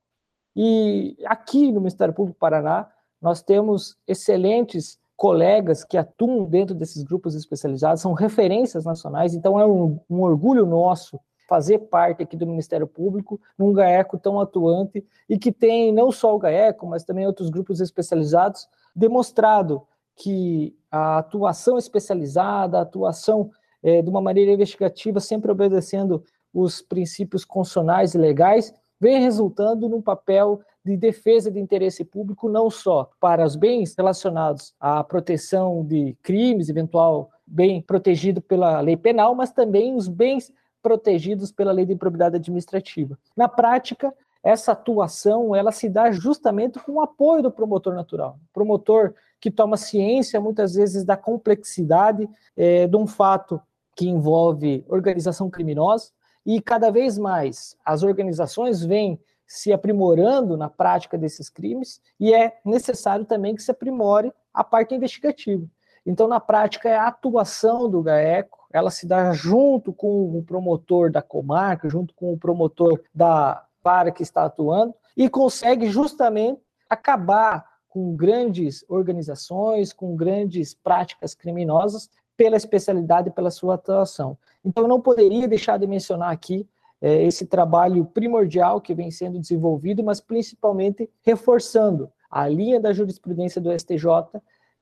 E 0.62 1.16
aqui 1.24 1.72
no 1.72 1.80
Ministério 1.80 2.12
Público 2.12 2.36
do 2.36 2.38
Paraná, 2.38 2.86
nós 3.18 3.40
temos 3.40 3.96
excelentes 4.06 4.98
colegas 5.16 5.82
que 5.84 5.96
atuam 5.96 6.44
dentro 6.44 6.74
desses 6.74 7.02
grupos 7.02 7.34
especializados, 7.34 8.02
são 8.02 8.12
referências 8.12 8.84
nacionais, 8.84 9.32
então 9.32 9.58
é 9.58 9.64
um, 9.64 9.98
um 10.10 10.20
orgulho 10.20 10.66
nosso 10.66 11.18
fazer 11.48 11.78
parte 11.78 12.22
aqui 12.22 12.36
do 12.36 12.46
Ministério 12.46 12.86
Público 12.86 13.40
num 13.58 13.72
GAECO 13.72 14.18
tão 14.18 14.38
atuante 14.38 15.02
e 15.30 15.38
que 15.38 15.50
tem 15.50 15.94
não 15.94 16.12
só 16.12 16.36
o 16.36 16.38
GAECO, 16.38 16.86
mas 16.86 17.04
também 17.04 17.26
outros 17.26 17.48
grupos 17.48 17.80
especializados, 17.80 18.68
demonstrado 18.94 19.80
que 20.14 20.76
a 20.90 21.20
atuação 21.20 21.78
especializada, 21.78 22.78
a 22.78 22.82
atuação 22.82 23.50
é, 23.82 24.02
de 24.02 24.10
uma 24.10 24.20
maneira 24.20 24.52
investigativa, 24.52 25.20
sempre 25.20 25.50
obedecendo 25.50 26.22
os 26.52 26.82
princípios 26.82 27.46
constitucionais 27.46 28.14
e 28.14 28.18
legais, 28.18 28.74
vem 29.00 29.20
resultando 29.20 29.88
num 29.88 30.02
papel 30.02 30.60
de 30.84 30.96
defesa 30.96 31.50
de 31.50 31.58
interesse 31.58 32.04
público, 32.04 32.48
não 32.48 32.70
só 32.70 33.10
para 33.20 33.44
os 33.44 33.56
bens 33.56 33.94
relacionados 33.96 34.74
à 34.78 35.02
proteção 35.02 35.84
de 35.84 36.16
crimes, 36.22 36.68
eventual 36.68 37.30
bem 37.46 37.82
protegido 37.82 38.40
pela 38.40 38.80
lei 38.80 38.96
penal, 38.96 39.34
mas 39.34 39.50
também 39.50 39.94
os 39.94 40.08
bens 40.08 40.52
protegidos 40.82 41.50
pela 41.52 41.72
lei 41.72 41.84
de 41.84 41.92
improbidade 41.92 42.36
administrativa. 42.36 43.18
Na 43.36 43.48
prática, 43.48 44.14
essa 44.42 44.72
atuação 44.72 45.54
ela 45.54 45.72
se 45.72 45.88
dá 45.88 46.10
justamente 46.10 46.78
com 46.78 46.92
o 46.92 47.00
apoio 47.00 47.42
do 47.42 47.50
promotor 47.50 47.94
natural. 47.94 48.38
promotor 48.52 49.14
que 49.40 49.50
toma 49.50 49.76
ciência, 49.76 50.40
muitas 50.40 50.74
vezes, 50.74 51.04
da 51.04 51.16
complexidade 51.16 52.28
é, 52.56 52.86
de 52.86 52.96
um 52.96 53.06
fato 53.06 53.60
que 53.96 54.08
envolve 54.08 54.84
organização 54.86 55.48
criminosa, 55.48 56.10
e 56.44 56.60
cada 56.60 56.90
vez 56.90 57.18
mais 57.18 57.76
as 57.84 58.02
organizações 58.02 58.84
vêm 58.84 59.20
se 59.46 59.72
aprimorando 59.72 60.56
na 60.56 60.68
prática 60.68 61.18
desses 61.18 61.48
crimes 61.50 62.00
e 62.18 62.32
é 62.32 62.58
necessário 62.64 63.24
também 63.24 63.54
que 63.54 63.62
se 63.62 63.70
aprimore 63.70 64.32
a 64.54 64.62
parte 64.62 64.94
investigativa. 64.94 65.66
Então, 66.06 66.26
na 66.28 66.40
prática, 66.40 66.88
é 66.88 66.96
a 66.96 67.08
atuação 67.08 67.88
do 67.90 68.02
GAECO, 68.02 68.58
ela 68.72 68.90
se 68.90 69.06
dá 69.06 69.32
junto 69.32 69.92
com 69.92 70.38
o 70.38 70.42
promotor 70.42 71.10
da 71.10 71.20
comarca, 71.20 71.88
junto 71.88 72.14
com 72.14 72.32
o 72.32 72.38
promotor 72.38 73.00
da 73.14 73.64
vara 73.82 74.10
que 74.10 74.22
está 74.22 74.44
atuando, 74.44 74.94
e 75.16 75.28
consegue 75.28 75.86
justamente 75.90 76.60
acabar 76.88 77.64
com 77.88 78.14
grandes 78.14 78.84
organizações, 78.88 79.92
com 79.92 80.14
grandes 80.14 80.74
práticas 80.74 81.34
criminosas, 81.34 82.08
pela 82.40 82.56
especialidade 82.56 83.28
e 83.28 83.32
pela 83.32 83.50
sua 83.50 83.74
atuação. 83.74 84.34
Então, 84.64 84.84
eu 84.84 84.88
não 84.88 84.98
poderia 84.98 85.46
deixar 85.46 85.78
de 85.78 85.86
mencionar 85.86 86.32
aqui 86.32 86.66
é, 86.98 87.22
esse 87.24 87.44
trabalho 87.44 88.06
primordial 88.06 88.80
que 88.80 88.94
vem 88.94 89.10
sendo 89.10 89.38
desenvolvido, 89.38 90.02
mas 90.02 90.22
principalmente 90.22 91.10
reforçando 91.20 92.10
a 92.30 92.48
linha 92.48 92.80
da 92.80 92.94
jurisprudência 92.94 93.60
do 93.60 93.70
STJ 93.78 94.40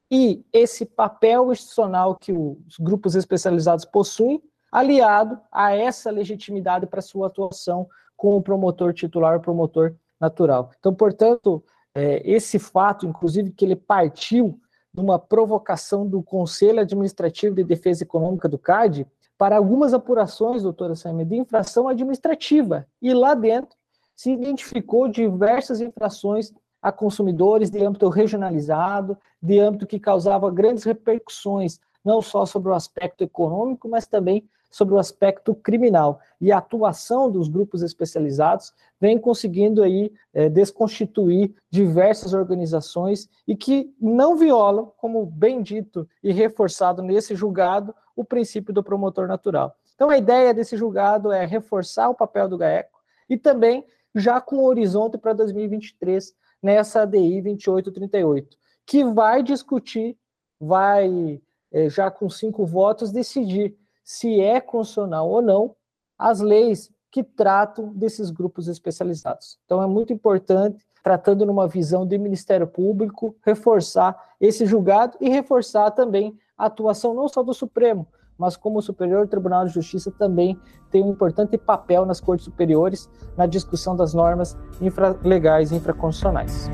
e 0.08 0.46
esse 0.52 0.86
papel 0.86 1.50
institucional 1.50 2.14
que 2.14 2.30
os 2.30 2.78
grupos 2.78 3.16
especializados 3.16 3.84
possuem, 3.84 4.40
aliado 4.70 5.40
a 5.50 5.74
essa 5.74 6.12
legitimidade 6.12 6.86
para 6.86 7.02
sua 7.02 7.26
atuação 7.26 7.88
com 8.16 8.36
o 8.36 8.42
promotor 8.42 8.94
titular, 8.94 9.36
o 9.36 9.42
promotor 9.42 9.96
natural. 10.20 10.70
Então, 10.78 10.94
portanto, 10.94 11.60
é, 11.92 12.22
esse 12.24 12.56
fato, 12.60 13.04
inclusive, 13.04 13.50
que 13.50 13.64
ele 13.64 13.74
partiu 13.74 14.60
de 14.98 15.04
uma 15.04 15.18
provocação 15.18 16.06
do 16.06 16.22
Conselho 16.22 16.80
Administrativo 16.80 17.54
de 17.54 17.64
Defesa 17.64 18.02
Econômica 18.02 18.48
do 18.48 18.58
CAD, 18.58 19.06
para 19.38 19.56
algumas 19.56 19.94
apurações, 19.94 20.64
doutora 20.64 20.96
Samia, 20.96 21.24
de 21.24 21.36
infração 21.36 21.86
administrativa. 21.86 22.86
E 23.00 23.14
lá 23.14 23.34
dentro 23.34 23.76
se 24.16 24.32
identificou 24.32 25.08
diversas 25.08 25.80
infrações 25.80 26.52
a 26.82 26.90
consumidores 26.90 27.70
de 27.70 27.84
âmbito 27.84 28.08
regionalizado, 28.08 29.16
de 29.40 29.60
âmbito 29.60 29.86
que 29.86 30.00
causava 30.00 30.50
grandes 30.50 30.82
repercussões, 30.82 31.78
não 32.04 32.20
só 32.20 32.44
sobre 32.44 32.70
o 32.70 32.74
aspecto 32.74 33.22
econômico, 33.22 33.88
mas 33.88 34.06
também 34.06 34.48
sobre 34.70 34.94
o 34.94 34.98
aspecto 34.98 35.54
criminal. 35.54 36.20
E 36.40 36.52
a 36.52 36.58
atuação 36.58 37.30
dos 37.30 37.48
grupos 37.48 37.82
especializados 37.82 38.72
vem 39.00 39.18
conseguindo 39.18 39.82
aí 39.82 40.12
é, 40.34 40.48
desconstituir 40.48 41.54
diversas 41.70 42.34
organizações 42.34 43.28
e 43.46 43.56
que 43.56 43.94
não 44.00 44.36
violam, 44.36 44.92
como 44.96 45.24
bem 45.24 45.62
dito 45.62 46.08
e 46.22 46.32
reforçado 46.32 47.02
nesse 47.02 47.34
julgado, 47.34 47.94
o 48.14 48.24
princípio 48.24 48.74
do 48.74 48.82
promotor 48.82 49.28
natural. 49.28 49.74
Então, 49.94 50.10
a 50.10 50.18
ideia 50.18 50.52
desse 50.52 50.76
julgado 50.76 51.32
é 51.32 51.44
reforçar 51.44 52.08
o 52.08 52.14
papel 52.14 52.48
do 52.48 52.58
GAECO 52.58 52.98
e 53.28 53.36
também 53.36 53.84
já 54.14 54.40
com 54.40 54.64
horizonte 54.64 55.18
para 55.18 55.32
2023 55.32 56.34
nessa 56.62 57.02
ADI 57.02 57.42
2838, 57.42 58.56
que 58.86 59.04
vai 59.04 59.42
discutir, 59.42 60.16
vai 60.60 61.40
é, 61.70 61.88
já 61.88 62.10
com 62.10 62.28
cinco 62.28 62.64
votos 62.64 63.12
decidir 63.12 63.76
se 64.08 64.40
é 64.40 64.58
constitucional 64.58 65.28
ou 65.28 65.42
não 65.42 65.76
as 66.18 66.40
leis 66.40 66.90
que 67.12 67.22
tratam 67.22 67.92
desses 67.92 68.30
grupos 68.30 68.66
especializados. 68.66 69.58
Então 69.66 69.82
é 69.82 69.86
muito 69.86 70.14
importante, 70.14 70.82
tratando 71.04 71.44
numa 71.44 71.68
visão 71.68 72.06
do 72.06 72.18
Ministério 72.18 72.66
Público, 72.66 73.36
reforçar 73.44 74.16
esse 74.40 74.64
julgado 74.64 75.18
e 75.20 75.28
reforçar 75.28 75.90
também 75.90 76.34
a 76.56 76.64
atuação 76.64 77.12
não 77.12 77.28
só 77.28 77.42
do 77.42 77.52
Supremo, 77.52 78.08
mas 78.38 78.56
como 78.56 78.78
o 78.78 78.82
Superior 78.82 79.28
Tribunal 79.28 79.66
de 79.66 79.74
Justiça 79.74 80.10
também 80.10 80.58
tem 80.90 81.04
um 81.04 81.10
importante 81.10 81.58
papel 81.58 82.06
nas 82.06 82.18
cortes 82.18 82.46
superiores 82.46 83.10
na 83.36 83.44
discussão 83.44 83.94
das 83.94 84.14
normas 84.14 84.56
infralegais 84.80 85.70
e 85.70 85.76
infraconstitucionais. 85.76 86.70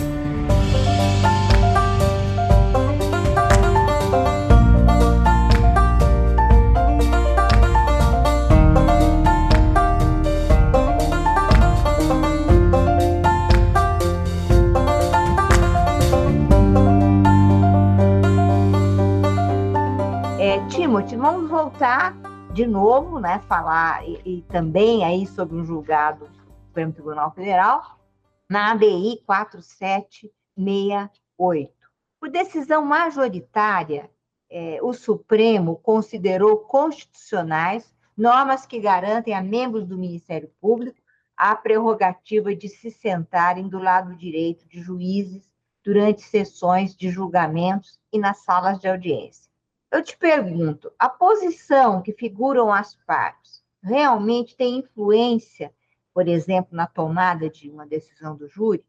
Voltar 21.74 22.14
de 22.52 22.66
novo, 22.68 23.18
né, 23.18 23.40
falar 23.48 24.08
e, 24.08 24.20
e, 24.24 24.42
também 24.42 25.04
aí 25.04 25.26
sobre 25.26 25.56
um 25.56 25.64
julgado 25.64 26.28
do 26.28 26.54
Supremo 26.66 26.92
Tribunal 26.92 27.32
Federal 27.32 27.98
na 28.48 28.70
ADI 28.70 29.20
4768. 29.26 31.72
Por 32.20 32.30
decisão 32.30 32.84
majoritária, 32.84 34.08
é, 34.48 34.78
o 34.82 34.92
Supremo 34.92 35.74
considerou 35.74 36.58
constitucionais 36.58 37.92
normas 38.16 38.64
que 38.64 38.78
garantem 38.78 39.34
a 39.34 39.42
membros 39.42 39.84
do 39.84 39.98
Ministério 39.98 40.48
Público 40.60 41.00
a 41.36 41.56
prerrogativa 41.56 42.54
de 42.54 42.68
se 42.68 42.92
sentarem 42.92 43.66
do 43.66 43.80
lado 43.80 44.14
direito 44.14 44.64
de 44.68 44.80
juízes 44.80 45.42
durante 45.84 46.22
sessões 46.22 46.94
de 46.94 47.10
julgamentos 47.10 47.98
e 48.12 48.20
nas 48.20 48.44
salas 48.44 48.78
de 48.78 48.86
audiência. 48.86 49.43
Eu 49.94 50.02
te 50.02 50.18
pergunto, 50.18 50.90
a 50.98 51.08
posição 51.08 52.02
que 52.02 52.12
figuram 52.12 52.72
as 52.72 52.96
partes 53.06 53.62
realmente 53.80 54.56
tem 54.56 54.78
influência, 54.78 55.72
por 56.12 56.26
exemplo, 56.26 56.76
na 56.76 56.84
tomada 56.84 57.48
de 57.48 57.70
uma 57.70 57.86
decisão 57.86 58.34
do 58.34 58.48
júri? 58.48 58.84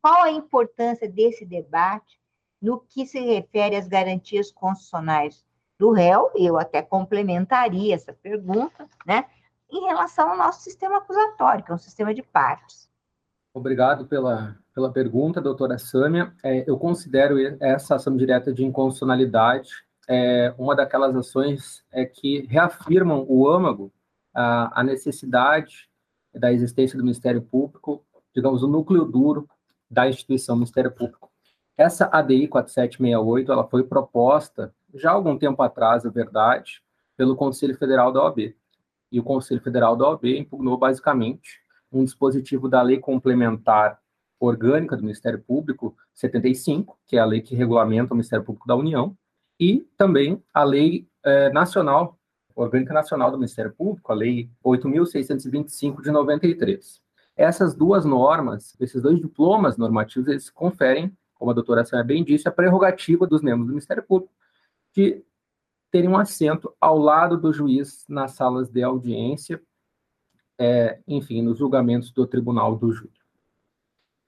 Qual 0.00 0.22
a 0.22 0.30
importância 0.30 1.08
desse 1.08 1.44
debate 1.44 2.20
no 2.62 2.78
que 2.78 3.04
se 3.04 3.18
refere 3.18 3.74
às 3.74 3.88
garantias 3.88 4.52
constitucionais 4.52 5.44
do 5.76 5.90
réu? 5.90 6.30
Eu 6.36 6.56
até 6.56 6.80
complementaria 6.80 7.96
essa 7.96 8.12
pergunta, 8.12 8.88
né? 9.04 9.24
Em 9.68 9.80
relação 9.80 10.30
ao 10.30 10.36
nosso 10.36 10.62
sistema 10.62 10.98
acusatório, 10.98 11.64
que 11.64 11.72
é 11.72 11.74
um 11.74 11.78
sistema 11.78 12.14
de 12.14 12.22
partes. 12.22 12.88
Obrigado 13.52 14.06
pela, 14.06 14.56
pela 14.72 14.92
pergunta, 14.92 15.40
doutora 15.40 15.76
Sâmia. 15.76 16.32
É, 16.44 16.70
eu 16.70 16.78
considero 16.78 17.36
essa 17.60 17.96
ação 17.96 18.16
direta 18.16 18.52
de 18.52 18.64
inconstitucionalidade 18.64 19.85
é 20.08 20.54
uma 20.58 20.74
daquelas 20.74 21.14
ações 21.16 21.84
é 21.92 22.04
que 22.04 22.46
reafirmam 22.46 23.24
o 23.28 23.48
âmago, 23.48 23.92
a, 24.34 24.80
a 24.80 24.84
necessidade 24.84 25.88
da 26.34 26.52
existência 26.52 26.96
do 26.96 27.04
Ministério 27.04 27.42
Público, 27.42 28.04
digamos, 28.34 28.62
o 28.62 28.68
núcleo 28.68 29.04
duro 29.04 29.48
da 29.90 30.08
instituição 30.08 30.56
Ministério 30.56 30.92
Público. 30.92 31.30
Essa 31.76 32.08
ADI 32.12 32.48
4768 32.48 33.52
ela 33.52 33.66
foi 33.68 33.84
proposta 33.84 34.74
já 34.94 35.10
há 35.10 35.14
algum 35.14 35.36
tempo 35.36 35.62
atrás, 35.62 36.04
é 36.04 36.10
verdade, 36.10 36.82
pelo 37.16 37.36
Conselho 37.36 37.76
Federal 37.76 38.12
da 38.12 38.22
OAB. 38.22 38.54
E 39.12 39.20
o 39.20 39.22
Conselho 39.22 39.60
Federal 39.60 39.96
da 39.96 40.08
OAB 40.08 40.24
impugnou 40.24 40.76
basicamente 40.76 41.60
um 41.92 42.04
dispositivo 42.04 42.68
da 42.68 42.82
Lei 42.82 42.98
Complementar 42.98 43.98
Orgânica 44.38 44.96
do 44.96 45.02
Ministério 45.02 45.40
Público 45.40 45.96
75, 46.14 46.98
que 47.06 47.16
é 47.16 47.20
a 47.20 47.24
lei 47.24 47.40
que 47.40 47.54
regulamenta 47.54 48.12
o 48.12 48.16
Ministério 48.16 48.44
Público 48.44 48.66
da 48.66 48.76
União, 48.76 49.16
e 49.58 49.86
também 49.96 50.42
a 50.52 50.64
Lei 50.64 51.08
eh, 51.24 51.50
Nacional, 51.50 52.18
Orgânica 52.54 52.92
Nacional 52.92 53.30
do 53.30 53.38
Ministério 53.38 53.72
Público, 53.72 54.12
a 54.12 54.14
Lei 54.14 54.50
8.625 54.64 56.02
de 56.02 56.10
93. 56.10 57.00
Essas 57.36 57.74
duas 57.74 58.04
normas, 58.04 58.74
esses 58.80 59.02
dois 59.02 59.20
diplomas 59.20 59.76
normativos, 59.76 60.28
eles 60.28 60.48
conferem, 60.48 61.16
como 61.34 61.50
a 61.50 61.54
doutora 61.54 61.84
Sânia 61.84 62.04
bem 62.04 62.24
disse, 62.24 62.48
a 62.48 62.52
prerrogativa 62.52 63.26
dos 63.26 63.42
membros 63.42 63.66
do 63.66 63.72
Ministério 63.72 64.02
Público 64.02 64.32
de 64.94 65.22
terem 65.90 66.08
um 66.08 66.16
assento 66.16 66.74
ao 66.80 66.98
lado 66.98 67.36
do 67.36 67.52
juiz 67.52 68.06
nas 68.08 68.32
salas 68.32 68.70
de 68.70 68.82
audiência, 68.82 69.60
é, 70.58 70.98
enfim, 71.06 71.42
nos 71.42 71.58
julgamentos 71.58 72.10
do 72.10 72.26
Tribunal 72.26 72.76
do 72.76 72.90
Júri. 72.90 73.12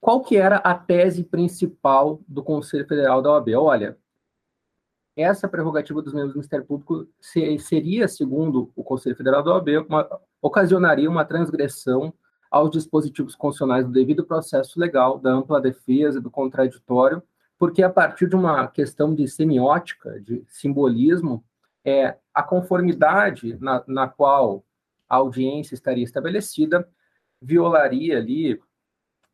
Qual 0.01 0.23
que 0.23 0.37
era 0.37 0.57
a 0.57 0.75
tese 0.75 1.25
principal 1.25 2.21
do 2.29 2.43
Conselho 2.43 2.87
Federal 2.87 3.21
da 3.21 3.31
OAB? 3.33 3.49
Olha, 3.55 3.99
essa 5.23 5.49
prerrogativa 5.49 6.01
dos 6.01 6.13
membros 6.13 6.33
do 6.33 6.37
Ministério 6.37 6.65
Público 6.65 7.09
seria, 7.21 8.07
segundo 8.07 8.71
o 8.77 8.85
Conselho 8.85 9.17
Federal 9.17 9.43
da 9.43 9.53
OAB, 9.55 9.69
uma, 9.89 10.09
ocasionaria 10.41 11.11
uma 11.11 11.25
transgressão 11.25 12.15
aos 12.51 12.71
dispositivos 12.71 13.35
constitucionais 13.35 13.85
do 13.85 13.93
devido 13.93 14.25
processo 14.25 14.79
legal, 14.79 15.19
da 15.19 15.33
ampla 15.33 15.61
defesa, 15.61 16.21
do 16.21 16.31
contraditório, 16.31 17.23
porque 17.59 17.83
a 17.83 17.91
partir 17.91 18.29
de 18.29 18.37
uma 18.37 18.69
questão 18.69 19.15
de 19.15 19.27
semiótica, 19.27 20.21
de 20.21 20.45
simbolismo, 20.49 21.45
é, 21.85 22.17
a 22.33 22.43
conformidade 22.43 23.59
na, 23.61 23.83
na 23.87 24.09
qual 24.09 24.65
a 25.09 25.17
audiência 25.17 25.75
estaria 25.75 26.05
estabelecida 26.05 26.89
violaria 27.41 28.19
ali 28.19 28.61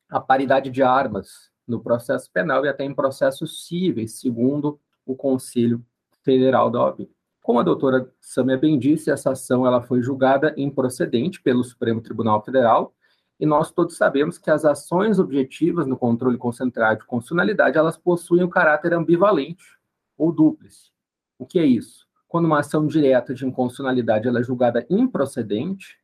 a 0.08 0.20
paridade 0.20 0.70
de 0.70 0.82
armas 0.82 1.50
no 1.66 1.80
processo 1.80 2.30
penal 2.30 2.64
e 2.64 2.68
até 2.68 2.84
em 2.84 2.94
processos 2.94 3.66
cíveis, 3.66 4.20
segundo 4.20 4.78
o 5.04 5.14
Conselho 5.14 5.84
Federal 6.22 6.70
da 6.70 6.82
OAB. 6.82 7.08
Como 7.42 7.60
a 7.60 7.62
doutora 7.62 8.10
Samia 8.20 8.56
bem 8.56 8.78
disse, 8.78 9.10
essa 9.10 9.32
ação 9.32 9.66
ela 9.66 9.82
foi 9.82 10.00
julgada 10.02 10.54
improcedente 10.56 11.42
pelo 11.42 11.62
Supremo 11.62 12.00
Tribunal 12.00 12.42
Federal 12.42 12.94
e 13.38 13.44
nós 13.44 13.70
todos 13.70 13.96
sabemos 13.96 14.38
que 14.38 14.50
as 14.50 14.64
ações 14.64 15.18
objetivas 15.18 15.86
no 15.86 15.96
controle 15.96 16.38
concentrado 16.38 17.00
de 17.00 17.06
constitucionalidade, 17.06 17.76
elas 17.76 17.96
possuem 17.96 18.42
o 18.42 18.46
um 18.46 18.50
caráter 18.50 18.94
ambivalente 18.94 19.78
ou 20.16 20.32
dúplice. 20.32 20.90
O 21.38 21.44
que 21.44 21.58
é 21.58 21.66
isso? 21.66 22.06
Quando 22.28 22.46
uma 22.46 22.60
ação 22.60 22.86
direta 22.86 23.34
de 23.34 23.44
inconstitucionalidade 23.44 24.26
ela 24.26 24.40
é 24.40 24.42
julgada 24.42 24.86
improcedente, 24.88 25.98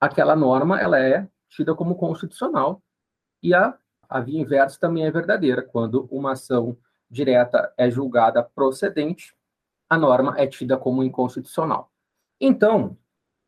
aquela 0.00 0.34
norma 0.34 0.80
ela 0.80 0.98
é 0.98 1.28
tida 1.48 1.74
como 1.74 1.96
constitucional 1.96 2.82
e 3.42 3.52
a, 3.52 3.76
a 4.08 4.20
via 4.20 4.40
inversa 4.40 4.78
também 4.80 5.04
é 5.04 5.10
verdadeira. 5.10 5.62
Quando 5.62 6.08
uma 6.10 6.32
ação 6.32 6.76
direta 7.12 7.70
é 7.76 7.90
julgada 7.90 8.42
procedente, 8.42 9.36
a 9.88 9.98
norma 9.98 10.34
é 10.38 10.46
tida 10.46 10.78
como 10.78 11.04
inconstitucional. 11.04 11.92
Então, 12.40 12.96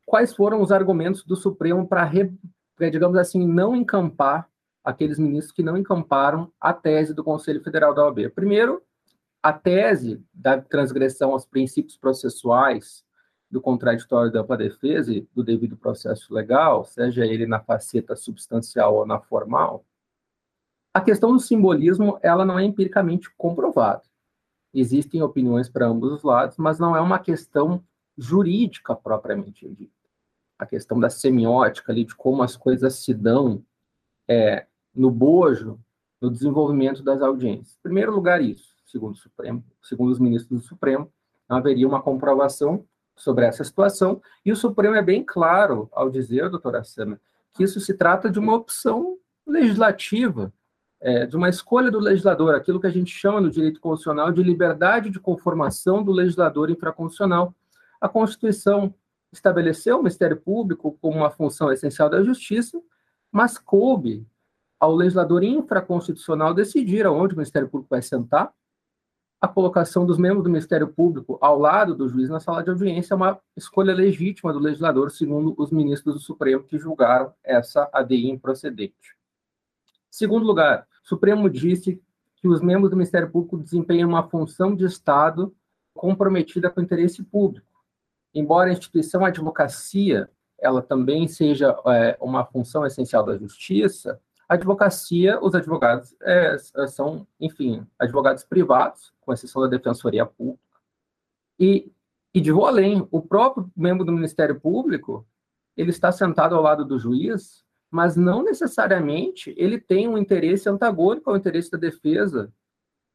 quais 0.04 0.34
foram 0.34 0.60
os 0.60 0.70
argumentos 0.70 1.24
do 1.24 1.34
Supremo 1.34 1.88
para, 1.88 2.10
digamos 2.90 3.16
assim, 3.16 3.46
não 3.46 3.74
encampar 3.74 4.46
aqueles 4.84 5.18
ministros 5.18 5.50
que 5.50 5.62
não 5.62 5.78
encamparam 5.78 6.52
a 6.60 6.74
tese 6.74 7.14
do 7.14 7.24
Conselho 7.24 7.62
Federal 7.64 7.94
da 7.94 8.04
OAB? 8.04 8.28
Primeiro, 8.34 8.82
a 9.42 9.50
tese 9.50 10.22
da 10.32 10.60
transgressão 10.60 11.32
aos 11.32 11.46
princípios 11.46 11.96
processuais 11.96 13.02
do 13.50 13.62
contraditório 13.62 14.30
da 14.30 14.40
ampla 14.40 14.58
defesa 14.58 15.10
e 15.10 15.26
do 15.34 15.42
devido 15.42 15.76
processo 15.76 16.34
legal, 16.34 16.84
seja 16.84 17.24
ele 17.24 17.46
na 17.46 17.60
faceta 17.60 18.14
substancial 18.14 18.96
ou 18.96 19.06
na 19.06 19.20
formal, 19.20 19.86
a 20.94 21.00
questão 21.00 21.32
do 21.32 21.40
simbolismo, 21.40 22.20
ela 22.22 22.44
não 22.44 22.56
é 22.56 22.64
empiricamente 22.64 23.28
comprovada. 23.36 24.02
Existem 24.72 25.20
opiniões 25.22 25.68
para 25.68 25.88
ambos 25.88 26.12
os 26.12 26.22
lados, 26.22 26.56
mas 26.56 26.78
não 26.78 26.94
é 26.94 27.00
uma 27.00 27.18
questão 27.18 27.84
jurídica 28.16 28.94
propriamente 28.94 29.68
dita. 29.68 29.92
A 30.56 30.64
questão 30.64 31.00
da 31.00 31.10
semiótica 31.10 31.90
ali, 31.90 32.04
de 32.04 32.14
como 32.14 32.44
as 32.44 32.56
coisas 32.56 32.94
se 32.94 33.12
dão 33.12 33.64
é, 34.28 34.66
no 34.94 35.10
bojo, 35.10 35.80
no 36.20 36.30
desenvolvimento 36.30 37.02
das 37.02 37.20
audiências. 37.20 37.76
Em 37.76 37.82
primeiro 37.82 38.12
lugar, 38.12 38.40
isso, 38.40 38.76
segundo 38.86 39.14
o 39.14 39.18
Supremo, 39.18 39.64
segundo 39.82 40.12
os 40.12 40.20
ministros 40.20 40.60
do 40.60 40.66
Supremo, 40.66 41.12
não 41.48 41.56
haveria 41.56 41.88
uma 41.88 42.00
comprovação 42.00 42.86
sobre 43.16 43.44
essa 43.44 43.64
situação, 43.64 44.22
e 44.44 44.52
o 44.52 44.56
Supremo 44.56 44.94
é 44.94 45.02
bem 45.02 45.24
claro 45.24 45.88
ao 45.92 46.08
dizer, 46.08 46.48
doutora 46.50 46.84
Sama, 46.84 47.20
que 47.52 47.64
isso 47.64 47.80
se 47.80 47.94
trata 47.94 48.30
de 48.30 48.38
uma 48.38 48.54
opção 48.54 49.18
legislativa, 49.46 50.52
é, 51.00 51.26
de 51.26 51.36
uma 51.36 51.48
escolha 51.48 51.90
do 51.90 51.98
legislador, 51.98 52.54
aquilo 52.54 52.80
que 52.80 52.86
a 52.86 52.90
gente 52.90 53.10
chama 53.10 53.40
no 53.40 53.50
direito 53.50 53.80
constitucional 53.80 54.32
de 54.32 54.42
liberdade 54.42 55.10
de 55.10 55.20
conformação 55.20 56.02
do 56.02 56.12
legislador 56.12 56.70
infraconstitucional. 56.70 57.54
A 58.00 58.08
Constituição 58.08 58.94
estabeleceu 59.32 59.96
o 59.96 60.02
Ministério 60.02 60.36
Público 60.36 60.96
como 61.00 61.18
uma 61.18 61.30
função 61.30 61.70
essencial 61.72 62.08
da 62.08 62.22
justiça, 62.22 62.80
mas 63.30 63.58
coube 63.58 64.26
ao 64.78 64.94
legislador 64.94 65.42
infraconstitucional 65.42 66.54
decidir 66.54 67.06
aonde 67.06 67.34
o 67.34 67.36
Ministério 67.36 67.68
Público 67.68 67.90
vai 67.90 68.02
sentar. 68.02 68.52
A 69.40 69.48
colocação 69.48 70.06
dos 70.06 70.16
membros 70.16 70.44
do 70.44 70.50
Ministério 70.50 70.88
Público 70.88 71.36
ao 71.40 71.58
lado 71.58 71.94
do 71.94 72.08
juiz 72.08 72.30
na 72.30 72.40
sala 72.40 72.62
de 72.62 72.70
audiência 72.70 73.12
é 73.12 73.16
uma 73.16 73.38
escolha 73.56 73.92
legítima 73.92 74.52
do 74.52 74.58
legislador, 74.58 75.10
segundo 75.10 75.54
os 75.58 75.70
ministros 75.70 76.14
do 76.14 76.20
Supremo 76.20 76.64
que 76.64 76.78
julgaram 76.78 77.32
essa 77.42 77.90
ADI 77.92 78.30
improcedente. 78.30 79.16
Segundo 80.14 80.46
lugar, 80.46 80.86
o 81.04 81.08
Supremo 81.08 81.50
disse 81.50 82.00
que 82.36 82.46
os 82.46 82.60
membros 82.60 82.88
do 82.88 82.96
Ministério 82.96 83.28
Público 83.28 83.58
desempenham 83.58 84.08
uma 84.08 84.22
função 84.22 84.72
de 84.72 84.84
Estado 84.84 85.52
comprometida 85.92 86.70
com 86.70 86.80
o 86.80 86.84
interesse 86.84 87.20
público. 87.24 87.66
Embora 88.32 88.70
a 88.70 88.72
instituição 88.72 89.24
advocacia 89.24 90.30
ela 90.56 90.80
também 90.80 91.26
seja 91.26 91.76
é, 91.86 92.16
uma 92.20 92.44
função 92.44 92.86
essencial 92.86 93.24
da 93.24 93.36
justiça, 93.36 94.20
a 94.48 94.54
advocacia, 94.54 95.40
os 95.42 95.52
advogados 95.52 96.14
é, 96.22 96.58
são, 96.86 97.26
enfim, 97.40 97.84
advogados 97.98 98.44
privados, 98.44 99.12
com 99.20 99.32
exceção 99.32 99.62
da 99.62 99.68
defensoria 99.68 100.24
pública. 100.24 100.62
E, 101.58 101.90
e 102.32 102.40
de 102.40 102.52
além, 102.52 103.04
o 103.10 103.20
próprio 103.20 103.68
membro 103.76 104.04
do 104.04 104.12
Ministério 104.12 104.60
Público, 104.60 105.26
ele 105.76 105.90
está 105.90 106.12
sentado 106.12 106.54
ao 106.54 106.62
lado 106.62 106.84
do 106.84 107.00
juiz 107.00 107.64
mas 107.94 108.16
não 108.16 108.42
necessariamente 108.42 109.54
ele 109.56 109.78
tem 109.78 110.08
um 110.08 110.18
interesse 110.18 110.68
antagônico 110.68 111.30
ao 111.30 111.36
interesse 111.36 111.70
da 111.70 111.78
defesa 111.78 112.52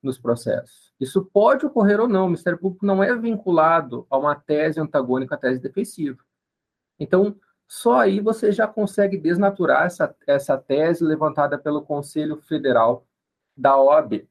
nos 0.02 0.18
processos. 0.18 0.94
Isso 0.98 1.26
pode 1.34 1.66
ocorrer 1.66 2.00
ou 2.00 2.08
não, 2.08 2.24
o 2.24 2.28
Ministério 2.28 2.58
Público 2.58 2.86
não 2.86 3.04
é 3.04 3.14
vinculado 3.14 4.08
a 4.10 4.18
uma 4.18 4.36
tese 4.36 4.80
antagônica 4.80 5.36
à 5.36 5.38
tese 5.38 5.60
defensiva. 5.60 6.20
Então, 6.98 7.36
só 7.68 8.00
aí 8.00 8.22
você 8.22 8.54
já 8.54 8.70
consegue 8.70 9.18
desnaturar 9.18 9.86
essa, 9.86 10.16
essa 10.26 10.58
tese 10.58 11.04
levantada 11.04 11.58
pelo 11.58 11.82
Conselho 11.82 12.38
Federal 12.38 13.06
da 13.58 13.78
OAB. 13.78 14.30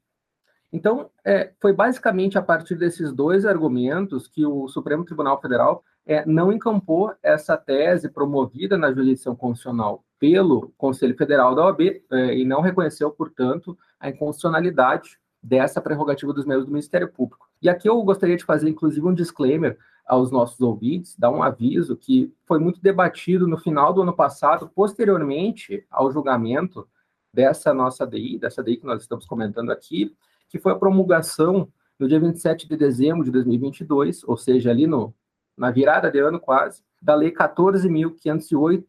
Então, 0.73 1.11
é, 1.27 1.53
foi 1.61 1.75
basicamente 1.75 2.39
a 2.39 2.43
partir 2.43 2.75
desses 2.75 3.13
dois 3.13 3.45
argumentos 3.45 4.27
que 4.27 4.47
o 4.47 4.67
Supremo 4.67 5.05
Tribunal 5.05 5.39
Federal 5.43 5.85
é, 6.07 6.25
não 6.25 6.51
encampou 6.51 7.15
essa 7.23 7.55
tese 7.55 8.09
promovida 8.09 8.79
na 8.79 8.91
jurisdição 8.91 9.37
constitucional 9.37 10.03
pelo 10.19 10.73
Conselho 10.77 11.17
Federal 11.17 11.55
da 11.55 11.65
OAB 11.67 11.81
é, 12.11 12.37
e 12.37 12.45
não 12.45 12.61
reconheceu, 12.61 13.11
portanto, 13.11 13.79
a 14.01 14.09
inconstitucionalidade 14.09 15.19
dessa 15.43 15.81
prerrogativa 15.81 16.33
dos 16.33 16.45
membros 16.45 16.67
do 16.67 16.73
Ministério 16.73 17.09
Público. 17.09 17.49
E 17.63 17.69
aqui 17.69 17.89
eu 17.89 18.03
gostaria 18.03 18.37
de 18.37 18.45
fazer, 18.45 18.69
inclusive, 18.69 19.07
um 19.07 19.15
disclaimer 19.15 19.79
aos 20.07 20.31
nossos 20.31 20.61
ouvintes, 20.61 21.17
dar 21.17 21.31
um 21.31 21.43
aviso 21.43 21.97
que 21.97 22.33
foi 22.47 22.59
muito 22.59 22.81
debatido 22.81 23.47
no 23.47 23.59
final 23.59 23.93
do 23.93 24.03
ano 24.03 24.15
passado, 24.15 24.71
posteriormente 24.75 25.85
ao 25.91 26.11
julgamento 26.11 26.89
dessa 27.33 27.75
nossa 27.75 28.07
DI, 28.07 28.39
dessa 28.39 28.63
DI 28.63 28.79
que 28.79 28.87
nós 28.87 29.03
estamos 29.03 29.27
comentando 29.27 29.71
aqui, 29.71 30.17
que 30.49 30.59
foi 30.59 30.73
a 30.73 30.77
promulgação 30.77 31.69
no 31.99 32.09
dia 32.09 32.19
27 32.19 32.67
de 32.67 32.77
dezembro 32.77 33.25
de 33.25 33.31
2022, 33.31 34.25
ou 34.25 34.37
seja, 34.37 34.71
ali 34.71 34.87
no 34.87 35.15
na 35.57 35.73
virada 35.73 36.09
de 36.09 36.21
ano 36.21 36.39
quase, 36.39 36.83
da 37.03 37.17
Lei 37.17 37.33
14.508 37.33 38.85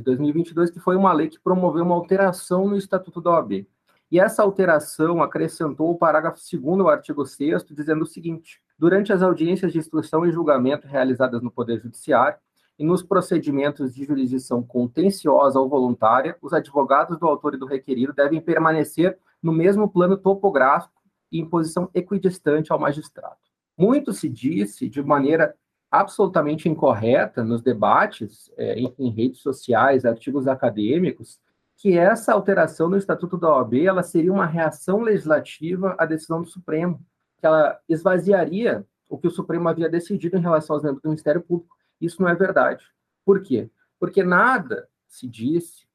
de 0.00 0.04
2022, 0.04 0.70
que 0.70 0.80
foi 0.80 0.96
uma 0.96 1.12
lei 1.12 1.28
que 1.28 1.38
promoveu 1.38 1.84
uma 1.84 1.94
alteração 1.94 2.66
no 2.66 2.76
Estatuto 2.76 3.20
da 3.20 3.30
OAB. 3.30 3.66
E 4.10 4.18
essa 4.18 4.42
alteração 4.42 5.22
acrescentou 5.22 5.90
o 5.90 5.96
parágrafo 5.96 6.40
2 6.52 6.80
ao 6.80 6.88
artigo 6.88 7.24
6 7.24 7.64
dizendo 7.70 8.02
o 8.02 8.06
seguinte: 8.06 8.60
durante 8.78 9.12
as 9.12 9.22
audiências 9.22 9.72
de 9.72 9.78
instrução 9.78 10.26
e 10.26 10.32
julgamento 10.32 10.88
realizadas 10.88 11.40
no 11.40 11.50
Poder 11.50 11.80
Judiciário 11.80 12.38
e 12.78 12.84
nos 12.84 13.02
procedimentos 13.02 13.94
de 13.94 14.04
jurisdição 14.04 14.62
contenciosa 14.62 15.60
ou 15.60 15.68
voluntária, 15.68 16.36
os 16.42 16.52
advogados 16.52 17.18
do 17.18 17.28
autor 17.28 17.54
e 17.54 17.58
do 17.58 17.66
requerido 17.66 18.12
devem 18.12 18.40
permanecer 18.40 19.18
no 19.42 19.52
mesmo 19.52 19.88
plano 19.88 20.16
topográfico 20.16 21.00
e 21.30 21.38
em 21.38 21.46
posição 21.46 21.88
equidistante 21.94 22.72
ao 22.72 22.80
magistrado. 22.80 23.36
Muito 23.78 24.12
se 24.12 24.28
disse 24.28 24.88
de 24.88 25.02
maneira 25.02 25.54
absolutamente 25.90 26.68
incorreta 26.68 27.42
nos 27.42 27.62
debates, 27.62 28.52
é, 28.56 28.78
em, 28.78 28.94
em, 28.98 29.10
redes 29.10 29.40
sociais, 29.40 30.04
artigos 30.04 30.46
acadêmicos, 30.46 31.40
que 31.76 31.98
essa 31.98 32.32
alteração 32.32 32.88
no 32.88 32.96
Estatuto 32.96 33.36
da 33.36 33.50
OAB 33.50 33.74
ela 33.74 34.02
seria 34.02 34.32
uma 34.32 34.46
reação 34.46 35.00
legislativa 35.00 35.96
à 35.98 36.06
decisão 36.06 36.42
do 36.42 36.48
Supremo, 36.48 37.00
que 37.38 37.46
ela 37.46 37.80
esvaziaria 37.88 38.86
o 39.08 39.18
que 39.18 39.26
o 39.26 39.30
Supremo 39.30 39.68
havia 39.68 39.88
decidido 39.88 40.36
em 40.36 40.40
relação 40.40 40.76
aos 40.76 40.84
membros 40.84 41.02
do 41.02 41.08
Ministério 41.08 41.42
Público. 41.42 41.74
Isso 42.00 42.22
não 42.22 42.28
é 42.28 42.34
verdade. 42.34 42.84
Por 43.24 43.42
quê? 43.42 43.68
Porque 43.98 44.22
nada 44.22 44.88
se 45.08 45.26
disse 45.26 45.88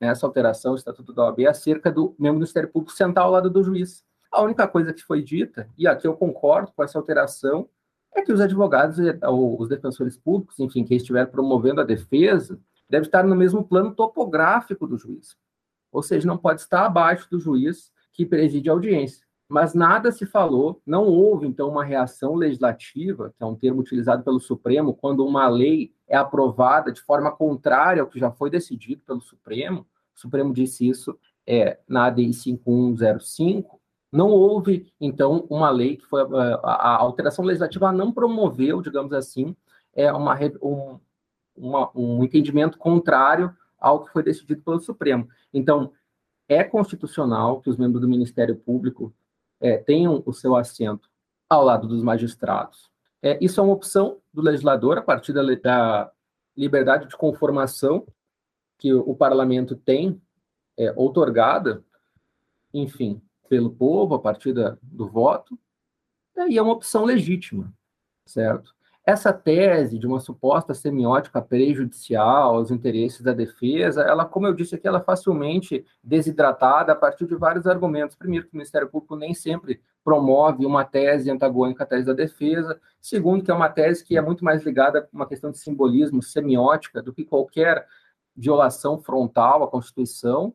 nessa 0.00 0.26
alteração 0.26 0.72
do 0.72 0.78
Estatuto 0.78 1.12
da 1.12 1.24
OAB 1.24 1.46
acerca 1.46 1.90
do 1.90 2.14
membro 2.18 2.34
do 2.34 2.40
Ministério 2.40 2.68
Público 2.68 2.92
sentar 2.92 3.24
ao 3.24 3.30
lado 3.30 3.48
do 3.48 3.62
juiz. 3.62 4.04
A 4.30 4.42
única 4.42 4.68
coisa 4.68 4.92
que 4.92 5.02
foi 5.02 5.22
dita, 5.22 5.68
e 5.78 5.86
aqui 5.86 6.06
eu 6.06 6.14
concordo 6.14 6.70
com 6.76 6.82
essa 6.82 6.98
alteração, 6.98 7.68
é 8.14 8.22
que 8.22 8.32
os 8.32 8.40
advogados 8.40 8.98
ou 9.22 9.60
os 9.60 9.68
defensores 9.68 10.16
públicos, 10.16 10.58
enfim, 10.58 10.84
quem 10.84 10.96
estiver 10.96 11.26
promovendo 11.26 11.80
a 11.80 11.84
defesa, 11.84 12.60
deve 12.88 13.06
estar 13.06 13.24
no 13.24 13.36
mesmo 13.36 13.64
plano 13.64 13.94
topográfico 13.94 14.86
do 14.86 14.96
juiz. 14.96 15.36
Ou 15.92 16.02
seja, 16.02 16.26
não 16.26 16.38
pode 16.38 16.60
estar 16.60 16.86
abaixo 16.86 17.28
do 17.30 17.38
juiz 17.38 17.92
que 18.12 18.26
preside 18.26 18.68
a 18.68 18.72
audiência. 18.72 19.26
Mas 19.48 19.72
nada 19.72 20.12
se 20.12 20.26
falou, 20.26 20.82
não 20.84 21.06
houve, 21.06 21.46
então, 21.46 21.70
uma 21.70 21.84
reação 21.84 22.34
legislativa, 22.34 23.32
que 23.36 23.42
é 23.42 23.46
um 23.46 23.54
termo 23.54 23.80
utilizado 23.80 24.22
pelo 24.22 24.38
Supremo, 24.38 24.92
quando 24.92 25.24
uma 25.24 25.48
lei 25.48 25.94
é 26.06 26.16
aprovada 26.16 26.92
de 26.92 27.00
forma 27.00 27.30
contrária 27.30 28.02
ao 28.02 28.08
que 28.08 28.18
já 28.18 28.30
foi 28.30 28.50
decidido 28.50 29.02
pelo 29.06 29.22
Supremo. 29.22 29.86
O 30.14 30.20
Supremo 30.20 30.52
disse 30.52 30.86
isso 30.86 31.18
é, 31.46 31.78
na 31.88 32.06
ADI 32.06 32.32
5105, 32.34 33.77
não 34.10 34.30
houve, 34.30 34.90
então, 35.00 35.46
uma 35.50 35.70
lei 35.70 35.96
que 35.96 36.06
foi. 36.06 36.22
Eh, 36.22 36.60
a, 36.62 36.96
alteração 36.96 37.44
legislativa 37.44 37.92
não 37.92 38.10
promoveu, 38.12 38.80
digamos 38.80 39.12
assim, 39.12 39.54
é 39.94 40.10
uma, 40.12 40.34
um, 40.62 40.98
uma, 41.56 41.90
um 41.94 42.24
entendimento 42.24 42.78
contrário 42.78 43.54
ao 43.78 44.04
que 44.04 44.12
foi 44.12 44.22
decidido 44.22 44.62
pelo 44.62 44.80
Supremo. 44.80 45.28
Então, 45.52 45.92
é 46.48 46.64
constitucional 46.64 47.60
que 47.60 47.68
os 47.68 47.76
membros 47.76 48.00
do 48.00 48.08
Ministério 48.08 48.56
Público 48.56 49.12
é, 49.60 49.76
tenham 49.76 50.22
o 50.24 50.32
seu 50.32 50.56
assento 50.56 51.10
ao 51.48 51.62
lado 51.62 51.86
dos 51.86 52.02
magistrados. 52.02 52.90
É, 53.22 53.38
isso 53.44 53.60
é 53.60 53.62
uma 53.62 53.74
opção 53.74 54.18
do 54.32 54.40
legislador 54.40 54.96
a 54.96 55.02
partir 55.02 55.32
da, 55.32 55.42
da 55.42 56.10
liberdade 56.56 57.08
de 57.08 57.16
conformação 57.16 58.06
que 58.78 58.92
o, 58.92 59.00
o 59.00 59.14
parlamento 59.14 59.76
tem 59.76 60.20
é, 60.78 60.92
outorgada, 60.96 61.84
enfim, 62.72 63.20
pelo 63.48 63.70
povo 63.70 64.14
a 64.14 64.18
partir 64.18 64.52
da, 64.52 64.76
do 64.82 65.08
voto, 65.08 65.58
e 66.48 66.56
é 66.56 66.62
uma 66.62 66.72
opção 66.72 67.04
legítima, 67.04 67.72
certo? 68.24 68.76
Essa 69.08 69.32
tese 69.32 69.98
de 69.98 70.06
uma 70.06 70.20
suposta 70.20 70.74
semiótica 70.74 71.40
prejudicial 71.40 72.56
aos 72.56 72.70
interesses 72.70 73.22
da 73.22 73.32
defesa, 73.32 74.02
ela, 74.02 74.26
como 74.26 74.46
eu 74.46 74.52
disse 74.52 74.74
aqui, 74.74 74.86
ela 74.86 74.98
é 74.98 75.02
facilmente 75.02 75.82
desidratada 76.04 76.92
a 76.92 76.94
partir 76.94 77.26
de 77.26 77.34
vários 77.34 77.66
argumentos. 77.66 78.14
Primeiro, 78.14 78.44
que 78.44 78.52
o 78.52 78.56
Ministério 78.56 78.86
Público 78.86 79.16
nem 79.16 79.32
sempre 79.32 79.80
promove 80.04 80.66
uma 80.66 80.84
tese 80.84 81.30
antagônica 81.30 81.84
à 81.84 81.86
tese 81.86 82.04
da 82.04 82.12
defesa. 82.12 82.78
Segundo, 83.00 83.42
que 83.42 83.50
é 83.50 83.54
uma 83.54 83.70
tese 83.70 84.04
que 84.04 84.14
é 84.14 84.20
muito 84.20 84.44
mais 84.44 84.62
ligada 84.62 85.00
a 85.00 85.16
uma 85.16 85.26
questão 85.26 85.50
de 85.50 85.56
simbolismo, 85.56 86.22
semiótica, 86.22 87.02
do 87.02 87.10
que 87.10 87.24
qualquer 87.24 87.86
violação 88.36 88.98
frontal 88.98 89.62
à 89.62 89.68
Constituição. 89.68 90.54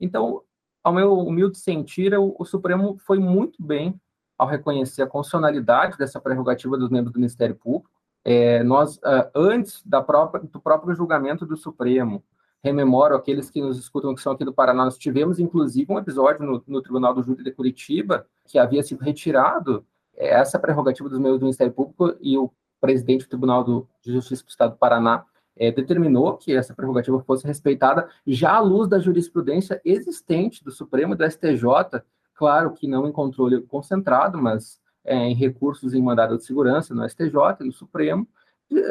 Então, 0.00 0.42
ao 0.84 0.92
meu 0.92 1.18
humilde 1.18 1.58
sentir, 1.58 2.14
o, 2.14 2.36
o 2.38 2.44
Supremo 2.44 2.98
foi 2.98 3.18
muito 3.18 3.60
bem 3.62 3.98
ao 4.36 4.46
reconhecer 4.46 5.02
a 5.02 5.06
constitucionalidade 5.06 5.96
dessa 5.96 6.20
prerrogativa 6.20 6.76
dos 6.76 6.90
membros 6.90 7.12
do 7.12 7.18
Ministério 7.18 7.54
Público. 7.56 7.90
É, 8.22 8.62
nós, 8.62 8.96
uh, 8.98 9.30
antes 9.34 9.82
da 9.84 10.02
própria, 10.02 10.44
do 10.44 10.60
próprio 10.60 10.94
julgamento 10.94 11.46
do 11.46 11.56
Supremo, 11.56 12.22
rememoro 12.62 13.14
aqueles 13.14 13.50
que 13.50 13.60
nos 13.60 13.78
escutam 13.78 14.14
que 14.14 14.20
são 14.20 14.32
aqui 14.32 14.44
do 14.44 14.52
Paraná, 14.52 14.84
nós 14.84 14.98
tivemos 14.98 15.38
inclusive 15.38 15.90
um 15.92 15.98
episódio 15.98 16.44
no, 16.44 16.62
no 16.66 16.82
Tribunal 16.82 17.14
do 17.14 17.22
Júri 17.22 17.44
de 17.44 17.52
Curitiba 17.52 18.26
que 18.46 18.58
havia 18.58 18.82
sido 18.82 19.02
retirado 19.02 19.84
é, 20.16 20.28
essa 20.28 20.58
prerrogativa 20.58 21.08
dos 21.08 21.18
membros 21.18 21.40
do 21.40 21.44
Ministério 21.44 21.72
Público 21.72 22.14
e 22.20 22.36
o 22.36 22.50
presidente 22.80 23.24
do 23.24 23.28
Tribunal 23.28 23.64
do, 23.64 23.88
de 24.02 24.12
Justiça 24.12 24.44
do 24.44 24.48
Estado 24.48 24.72
do 24.72 24.78
Paraná 24.78 25.24
é, 25.56 25.70
determinou 25.70 26.36
que 26.36 26.54
essa 26.54 26.74
prerrogativa 26.74 27.22
fosse 27.22 27.46
respeitada 27.46 28.08
já 28.26 28.54
à 28.54 28.60
luz 28.60 28.88
da 28.88 28.98
jurisprudência 28.98 29.80
existente 29.84 30.64
do 30.64 30.70
Supremo 30.70 31.14
e 31.14 31.16
do 31.16 31.24
STJ, 31.24 32.02
claro 32.34 32.72
que 32.72 32.88
não 32.88 33.06
em 33.06 33.12
controle 33.12 33.62
concentrado, 33.62 34.40
mas 34.40 34.80
é, 35.04 35.16
em 35.16 35.34
recursos 35.34 35.94
em 35.94 36.02
mandado 36.02 36.36
de 36.36 36.44
segurança 36.44 36.94
no 36.94 37.08
STJ 37.08 37.60
e 37.60 37.64
no 37.64 37.72
Supremo, 37.72 38.26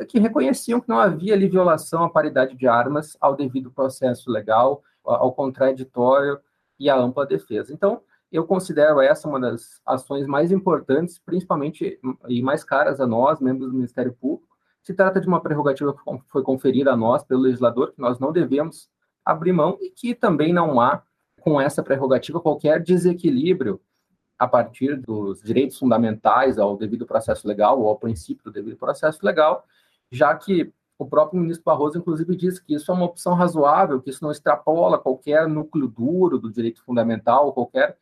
que 0.08 0.20
reconheciam 0.20 0.80
que 0.80 0.88
não 0.88 1.00
havia 1.00 1.34
ali 1.34 1.50
violação 1.50 2.04
à 2.04 2.10
paridade 2.10 2.56
de 2.56 2.68
armas, 2.68 3.18
ao 3.20 3.36
devido 3.36 3.72
processo 3.72 4.32
legal, 4.32 4.84
ao 5.04 5.34
contraditório 5.34 6.40
e 6.80 6.90
à 6.90 6.96
ampla 6.96 7.26
defesa. 7.26 7.74
Então, 7.74 8.02
eu 8.32 8.46
considero 8.46 9.02
essa 9.02 9.28
uma 9.28 9.40
das 9.40 9.82
ações 9.86 10.26
mais 10.26 10.52
importantes, 10.52 11.20
principalmente 11.20 12.00
e 12.28 12.42
mais 12.42 12.64
caras 12.64 13.02
a 13.02 13.08
nós, 13.08 13.40
membros 13.40 13.70
do 13.70 13.76
Ministério 13.76 14.14
Público, 14.14 14.53
se 14.84 14.94
trata 14.94 15.20
de 15.20 15.28
uma 15.28 15.42
prerrogativa 15.42 15.94
que 15.94 16.02
foi 16.30 16.44
conferida 16.44 16.92
a 16.92 16.98
nós 16.98 17.24
pelo 17.24 17.42
legislador, 17.42 17.94
que 17.94 18.02
nós 18.02 18.20
não 18.20 18.32
devemos 18.32 18.90
abrir 19.24 19.54
mão 19.54 19.78
e 19.82 19.90
que 19.90 20.14
também 20.14 20.54
não 20.54 20.80
há, 20.80 21.02
com 21.42 21.60
essa 21.60 21.82
prerrogativa, 21.82 22.42
qualquer 22.42 22.82
desequilíbrio 22.82 23.80
a 24.38 24.48
partir 24.48 24.98
dos 24.98 25.42
direitos 25.42 25.78
fundamentais 25.78 26.60
ao 26.60 26.76
devido 26.76 27.06
processo 27.06 27.48
legal 27.48 27.80
ou 27.80 27.88
ao 27.88 27.98
princípio 27.98 28.44
do 28.44 28.52
devido 28.52 28.76
processo 28.76 29.26
legal, 29.26 29.66
já 30.12 30.36
que 30.36 30.74
o 30.98 31.06
próprio 31.06 31.40
ministro 31.40 31.64
Barroso, 31.64 31.98
inclusive, 31.98 32.36
diz 32.36 32.60
que 32.60 32.76
isso 32.76 32.92
é 32.92 32.94
uma 32.94 33.06
opção 33.06 33.34
razoável, 33.34 34.02
que 34.02 34.10
isso 34.10 34.24
não 34.24 34.32
extrapola 34.32 35.00
qualquer 35.00 35.48
núcleo 35.48 35.88
duro 35.88 36.38
do 36.38 36.52
direito 36.52 36.84
fundamental, 36.84 37.54
qualquer 37.54 37.98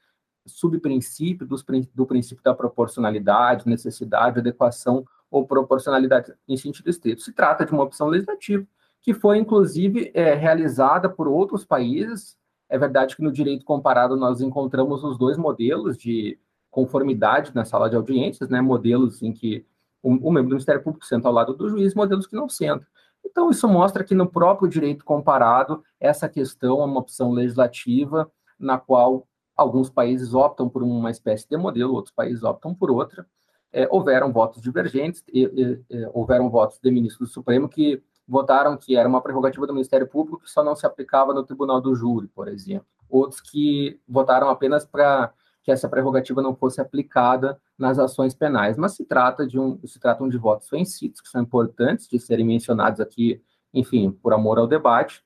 subprincípio 0.45 1.47
do 1.47 2.05
princípio 2.05 2.43
da 2.43 2.53
proporcionalidade, 2.53 3.67
necessidade, 3.67 4.39
adequação 4.39 5.05
ou 5.31 5.47
proporcionalidade 5.47 6.33
em 6.47 6.57
sentido 6.57 6.89
estrito. 6.89 7.21
Se 7.21 7.31
trata 7.31 7.65
de 7.65 7.71
uma 7.71 7.83
opção 7.83 8.07
legislativa 8.07 8.67
que 9.01 9.13
foi, 9.13 9.37
inclusive, 9.39 10.11
é, 10.13 10.35
realizada 10.35 11.09
por 11.09 11.27
outros 11.27 11.65
países. 11.65 12.37
É 12.69 12.77
verdade 12.77 13.15
que 13.15 13.23
no 13.23 13.31
direito 13.31 13.65
comparado 13.65 14.15
nós 14.15 14.41
encontramos 14.41 15.03
os 15.03 15.17
dois 15.17 15.37
modelos 15.37 15.97
de 15.97 16.37
conformidade 16.69 17.51
na 17.55 17.65
sala 17.65 17.89
de 17.89 17.95
audiências, 17.95 18.49
né, 18.49 18.61
modelos 18.61 19.23
em 19.23 19.33
que 19.33 19.65
o, 20.03 20.09
o 20.09 20.31
membro 20.31 20.49
do 20.49 20.53
Ministério 20.53 20.83
Público 20.83 21.05
senta 21.05 21.27
ao 21.27 21.33
lado 21.33 21.53
do 21.53 21.69
juiz, 21.69 21.95
modelos 21.95 22.27
que 22.27 22.35
não 22.35 22.47
sentam. 22.47 22.85
Então, 23.25 23.49
isso 23.49 23.67
mostra 23.67 24.03
que 24.03 24.15
no 24.15 24.27
próprio 24.27 24.69
direito 24.69 25.05
comparado, 25.05 25.83
essa 25.99 26.27
questão 26.29 26.81
é 26.81 26.85
uma 26.85 26.99
opção 26.99 27.31
legislativa 27.31 28.31
na 28.59 28.77
qual 28.77 29.27
alguns 29.55 29.89
países 29.89 30.33
optam 30.33 30.69
por 30.69 30.83
uma 30.83 31.11
espécie 31.11 31.47
de 31.47 31.57
modelo, 31.57 31.93
outros 31.93 32.13
países 32.13 32.43
optam 32.43 32.73
por 32.73 32.89
outra 32.89 33.25
é, 33.73 33.87
houveram 33.89 34.31
votos 34.31 34.61
divergentes, 34.61 35.23
e, 35.31 35.43
e, 35.43 35.85
e, 35.89 36.05
houveram 36.13 36.49
votos 36.49 36.79
de 36.81 36.91
ministros 36.91 37.29
do 37.29 37.33
Supremo 37.33 37.69
que 37.69 38.01
votaram 38.27 38.77
que 38.77 38.95
era 38.95 39.07
uma 39.07 39.21
prerrogativa 39.21 39.67
do 39.67 39.73
Ministério 39.73 40.07
Público 40.07 40.41
que 40.41 40.49
só 40.49 40.63
não 40.63 40.75
se 40.75 40.85
aplicava 40.85 41.33
no 41.33 41.43
Tribunal 41.43 41.81
do 41.81 41.95
Júri, 41.95 42.27
por 42.27 42.47
exemplo. 42.47 42.85
Outros 43.09 43.41
que 43.41 43.99
votaram 44.07 44.49
apenas 44.49 44.85
para 44.85 45.33
que 45.63 45.71
essa 45.71 45.87
prerrogativa 45.87 46.41
não 46.41 46.55
fosse 46.55 46.81
aplicada 46.81 47.59
nas 47.77 47.99
ações 47.99 48.33
penais, 48.33 48.77
mas 48.77 48.93
se 48.93 49.05
trata 49.05 49.45
de 49.45 49.59
um 49.59 49.79
se 49.85 49.99
tratam 49.99 50.27
de 50.27 50.37
votos 50.37 50.69
vencidos 50.69 51.21
que 51.21 51.29
são 51.29 51.41
importantes 51.41 52.07
de 52.07 52.19
serem 52.19 52.45
mencionados 52.45 52.99
aqui, 52.99 53.41
enfim, 53.73 54.11
por 54.11 54.33
amor 54.33 54.57
ao 54.57 54.67
debate, 54.67 55.23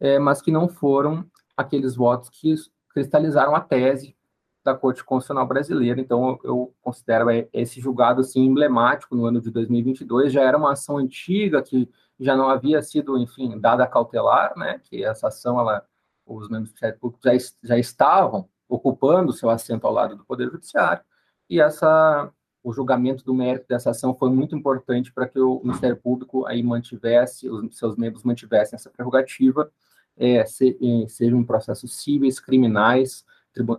é, 0.00 0.18
mas 0.18 0.42
que 0.42 0.50
não 0.50 0.68
foram 0.68 1.24
aqueles 1.56 1.94
votos 1.94 2.28
que 2.30 2.54
cristalizaram 2.88 3.54
a 3.54 3.60
tese 3.60 4.15
da 4.66 4.74
Corte 4.74 5.04
Constitucional 5.04 5.46
Brasileira. 5.46 6.00
Então, 6.00 6.38
eu, 6.42 6.74
considero 6.82 7.30
é, 7.30 7.48
esse 7.52 7.80
julgado 7.80 8.20
assim 8.20 8.44
emblemático 8.44 9.14
no 9.14 9.24
ano 9.24 9.40
de 9.40 9.50
2022. 9.50 10.32
Já 10.32 10.42
era 10.42 10.58
uma 10.58 10.72
ação 10.72 10.98
antiga 10.98 11.62
que 11.62 11.88
já 12.18 12.36
não 12.36 12.48
havia 12.50 12.82
sido, 12.82 13.16
enfim, 13.16 13.58
dada 13.60 13.86
cautelar, 13.86 14.58
né? 14.58 14.80
Que 14.82 15.04
essa 15.04 15.28
ação, 15.28 15.60
ela, 15.60 15.86
os 16.26 16.48
membros 16.48 16.70
do 16.70 16.72
Ministério 16.72 16.98
Público 16.98 17.22
já, 17.24 17.32
já 17.62 17.78
estavam 17.78 18.48
ocupando 18.68 19.32
seu 19.32 19.48
assento 19.48 19.86
ao 19.86 19.92
lado 19.92 20.16
do 20.16 20.24
Poder 20.24 20.50
Judiciário. 20.50 21.04
E 21.48 21.60
essa 21.60 22.30
o 22.64 22.72
julgamento 22.72 23.24
do 23.24 23.32
mérito 23.32 23.64
dessa 23.68 23.90
ação 23.90 24.12
foi 24.12 24.28
muito 24.28 24.56
importante 24.56 25.12
para 25.12 25.28
que 25.28 25.38
o 25.38 25.60
Ministério 25.62 25.96
Público 25.96 26.44
aí 26.46 26.64
mantivesse, 26.64 27.48
os 27.48 27.78
seus 27.78 27.96
membros 27.96 28.24
mantivessem 28.24 28.74
essa 28.74 28.90
prerrogativa, 28.90 29.70
é, 30.16 30.44
se, 30.44 30.76
sejam 31.08 31.44
processos 31.44 32.02
cíveis, 32.02 32.40
criminais, 32.40 33.24
tribu, 33.52 33.78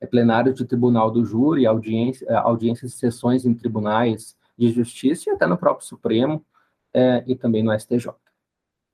é 0.00 0.06
plenário 0.06 0.54
de 0.54 0.64
tribunal 0.64 1.10
do 1.10 1.24
júri, 1.24 1.66
audiência, 1.66 2.26
é, 2.28 2.34
audiências 2.34 2.92
e 2.92 2.96
sessões 2.96 3.44
em 3.44 3.54
tribunais 3.54 4.36
de 4.56 4.70
justiça 4.70 5.30
e 5.30 5.32
até 5.32 5.46
no 5.46 5.58
próprio 5.58 5.86
Supremo 5.86 6.44
é, 6.92 7.22
e 7.26 7.36
também 7.36 7.62
no 7.62 7.78
STJ. 7.78 8.12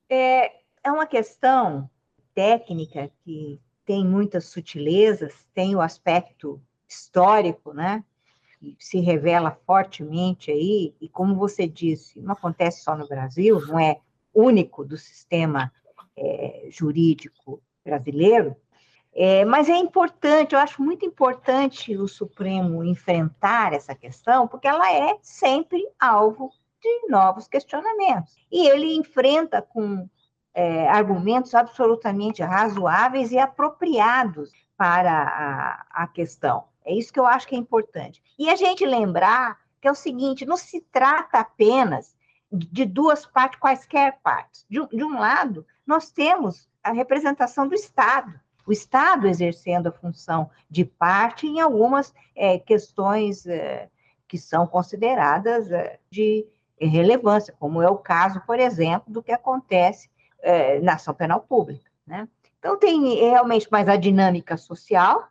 É, 0.09 0.53
é 0.83 0.91
uma 0.91 1.07
questão 1.07 1.89
técnica 2.35 3.11
que 3.25 3.61
tem 3.85 4.05
muitas 4.05 4.47
sutilezas, 4.47 5.33
tem 5.55 5.75
o 5.75 5.81
aspecto 5.81 6.61
histórico, 6.89 7.73
né? 7.73 8.05
se 8.79 9.01
revela 9.01 9.51
fortemente 9.67 10.51
aí, 10.51 10.95
e 11.01 11.09
como 11.09 11.37
você 11.37 11.69
disse, 11.69 12.21
não 12.21 12.33
acontece 12.33 12.83
só 12.83 12.97
no 12.97 13.07
Brasil, 13.07 13.65
não 13.67 13.79
é 13.79 14.01
único 14.35 14.85
do 14.85 14.97
sistema 14.97 15.73
é, 16.17 16.67
jurídico 16.71 17.63
brasileiro, 17.85 18.57
é, 19.19 19.47
mas 19.47 19.71
é 19.71 19.77
importante, 19.77 20.55
eu 20.55 20.59
acho 20.59 20.83
muito 20.83 21.07
importante 21.07 21.97
o 21.97 22.07
Supremo 22.07 22.85
enfrentar 22.85 23.73
essa 23.73 23.95
questão, 23.95 24.47
porque 24.47 24.69
ela 24.69 24.93
é 24.93 25.17
sempre 25.23 25.83
alvo 25.99 26.53
de 26.83 27.09
novos 27.09 27.49
questionamentos. 27.49 28.37
E 28.53 28.69
ele 28.69 28.95
enfrenta 28.95 29.63
com 29.63 30.07
é, 30.53 30.87
argumentos 30.87 31.55
absolutamente 31.55 32.43
razoáveis 32.43 33.33
e 33.33 33.39
apropriados 33.39 34.53
para 34.77 35.11
a, 35.11 36.03
a 36.03 36.07
questão. 36.09 36.65
É 36.85 36.95
isso 36.95 37.11
que 37.11 37.19
eu 37.19 37.27
acho 37.27 37.49
que 37.49 37.55
é 37.55 37.59
importante. 37.59 38.23
E 38.39 38.51
a 38.51 38.57
gente 38.57 38.85
lembrar 38.85 39.59
que 39.81 39.89
é 39.89 39.91
o 39.91 39.95
seguinte: 39.95 40.45
não 40.45 40.59
se 40.59 40.83
trata 40.93 41.39
apenas 41.39 42.15
de 42.53 42.85
duas 42.85 43.25
partes, 43.25 43.59
quaisquer 43.59 44.19
partes. 44.23 44.67
De, 44.69 44.87
de 44.89 45.03
um 45.03 45.19
lado, 45.19 45.67
nós 45.87 46.11
temos 46.11 46.69
a 46.83 46.93
representação 46.93 47.67
do 47.67 47.75
Estado, 47.75 48.39
o 48.67 48.73
Estado 48.73 49.29
exercendo 49.29 49.87
a 49.87 49.93
função 49.93 50.51
de 50.69 50.85
parte 50.85 51.47
em 51.47 51.61
algumas 51.61 52.13
é, 52.35 52.59
questões 52.59 53.47
é, 53.47 53.89
que 54.27 54.37
são 54.37 54.67
consideradas 54.67 55.71
é, 55.71 55.99
de 56.11 56.45
relevância, 56.79 57.55
como 57.59 57.81
é 57.81 57.89
o 57.89 57.97
caso, 57.97 58.43
por 58.45 58.59
exemplo, 58.59 59.11
do 59.11 59.23
que 59.23 59.33
acontece 59.33 60.11
na 60.83 60.95
ação 60.95 61.13
penal 61.13 61.41
pública. 61.41 61.91
Né? 62.07 62.29
Então, 62.59 62.79
tem 62.79 63.15
realmente 63.15 63.67
mais 63.71 63.89
a 63.89 63.97
dinâmica 63.97 64.57
social, 64.57 65.29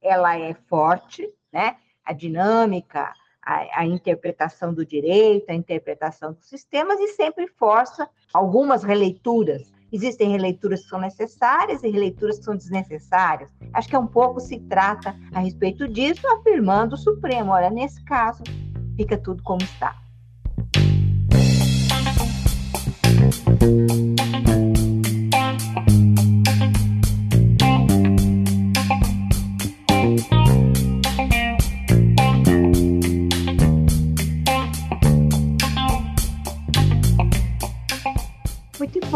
ela 0.00 0.38
é 0.38 0.54
forte, 0.54 1.28
né? 1.52 1.76
A 2.04 2.12
dinâmica, 2.12 3.12
a, 3.42 3.80
a, 3.80 3.84
interpretação 3.84 4.72
do 4.72 4.86
direito, 4.86 5.50
a 5.50 5.54
interpretação 5.54 6.32
dos 6.32 6.46
sistemas, 6.46 6.98
e 7.00 7.08
sempre 7.08 7.46
força 7.46 8.08
algumas 8.32 8.84
releituras. 8.84 9.72
Existem 9.92 10.30
releituras 10.30 10.82
que 10.82 10.88
são 10.88 10.98
necessárias 10.98 11.82
e 11.82 11.90
releituras 11.90 12.38
que 12.38 12.44
são 12.44 12.56
desnecessárias. 12.56 13.50
Acho 13.74 13.88
que 13.88 13.94
é 13.94 13.98
um 13.98 14.06
pouco 14.06 14.40
se 14.40 14.58
trata 14.60 15.14
a 15.34 15.40
respeito 15.40 15.86
disso, 15.86 16.26
afirmando 16.28 16.94
o 16.94 16.98
Supremo. 16.98 17.52
Olha, 17.52 17.68
nesse 17.68 18.02
caso, 18.04 18.42
fica 18.96 19.18
tudo 19.18 19.42
como 19.42 19.62
está. 19.62 19.94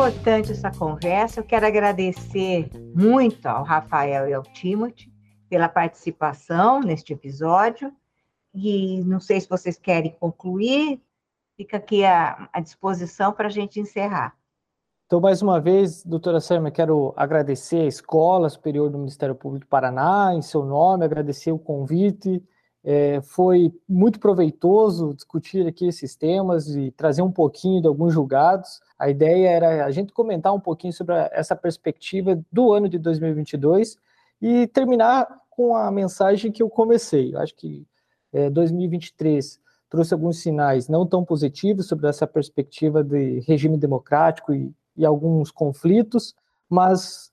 Importante 0.06 0.52
essa 0.52 0.70
conversa. 0.70 1.40
Eu 1.40 1.44
quero 1.44 1.66
agradecer 1.66 2.70
muito 2.94 3.44
ao 3.46 3.64
Rafael 3.64 4.28
e 4.28 4.32
ao 4.32 4.42
Timothy 4.44 5.12
pela 5.48 5.68
participação 5.68 6.80
neste 6.80 7.12
episódio. 7.12 7.92
E 8.54 9.02
não 9.04 9.18
sei 9.18 9.40
se 9.40 9.48
vocês 9.48 9.76
querem 9.76 10.12
concluir, 10.12 11.02
fica 11.56 11.78
aqui 11.78 12.04
à, 12.04 12.48
à 12.52 12.60
disposição 12.60 13.32
para 13.32 13.48
a 13.48 13.50
gente 13.50 13.80
encerrar. 13.80 14.36
Então, 15.06 15.20
mais 15.20 15.42
uma 15.42 15.60
vez, 15.60 16.04
doutora 16.04 16.38
Sama, 16.38 16.70
quero 16.70 17.12
agradecer 17.16 17.80
a 17.80 17.86
Escola 17.86 18.48
Superior 18.48 18.88
do 18.88 18.98
Ministério 18.98 19.34
Público 19.34 19.66
do 19.66 19.68
Paraná, 19.68 20.32
em 20.34 20.42
seu 20.42 20.64
nome, 20.64 21.04
agradecer 21.04 21.50
o 21.50 21.58
convite. 21.58 22.40
É, 22.88 23.20
foi 23.20 23.74
muito 23.88 24.20
proveitoso 24.20 25.12
discutir 25.12 25.66
aqui 25.66 25.88
esses 25.88 26.14
temas 26.14 26.68
e 26.68 26.92
trazer 26.92 27.20
um 27.20 27.32
pouquinho 27.32 27.82
de 27.82 27.88
alguns 27.88 28.14
julgados. 28.14 28.80
A 28.96 29.10
ideia 29.10 29.48
era 29.48 29.84
a 29.84 29.90
gente 29.90 30.12
comentar 30.12 30.54
um 30.54 30.60
pouquinho 30.60 30.92
sobre 30.92 31.16
essa 31.32 31.56
perspectiva 31.56 32.40
do 32.50 32.72
ano 32.72 32.88
de 32.88 32.96
2022 32.96 33.98
e 34.40 34.68
terminar 34.68 35.26
com 35.50 35.74
a 35.74 35.90
mensagem 35.90 36.52
que 36.52 36.62
eu 36.62 36.70
comecei. 36.70 37.34
Eu 37.34 37.40
acho 37.40 37.56
que 37.56 37.84
é, 38.32 38.48
2023 38.48 39.58
trouxe 39.90 40.14
alguns 40.14 40.38
sinais 40.38 40.88
não 40.88 41.04
tão 41.04 41.24
positivos 41.24 41.88
sobre 41.88 42.06
essa 42.06 42.24
perspectiva 42.24 43.02
de 43.02 43.40
regime 43.40 43.76
democrático 43.76 44.54
e, 44.54 44.72
e 44.96 45.04
alguns 45.04 45.50
conflitos, 45.50 46.36
mas 46.70 47.32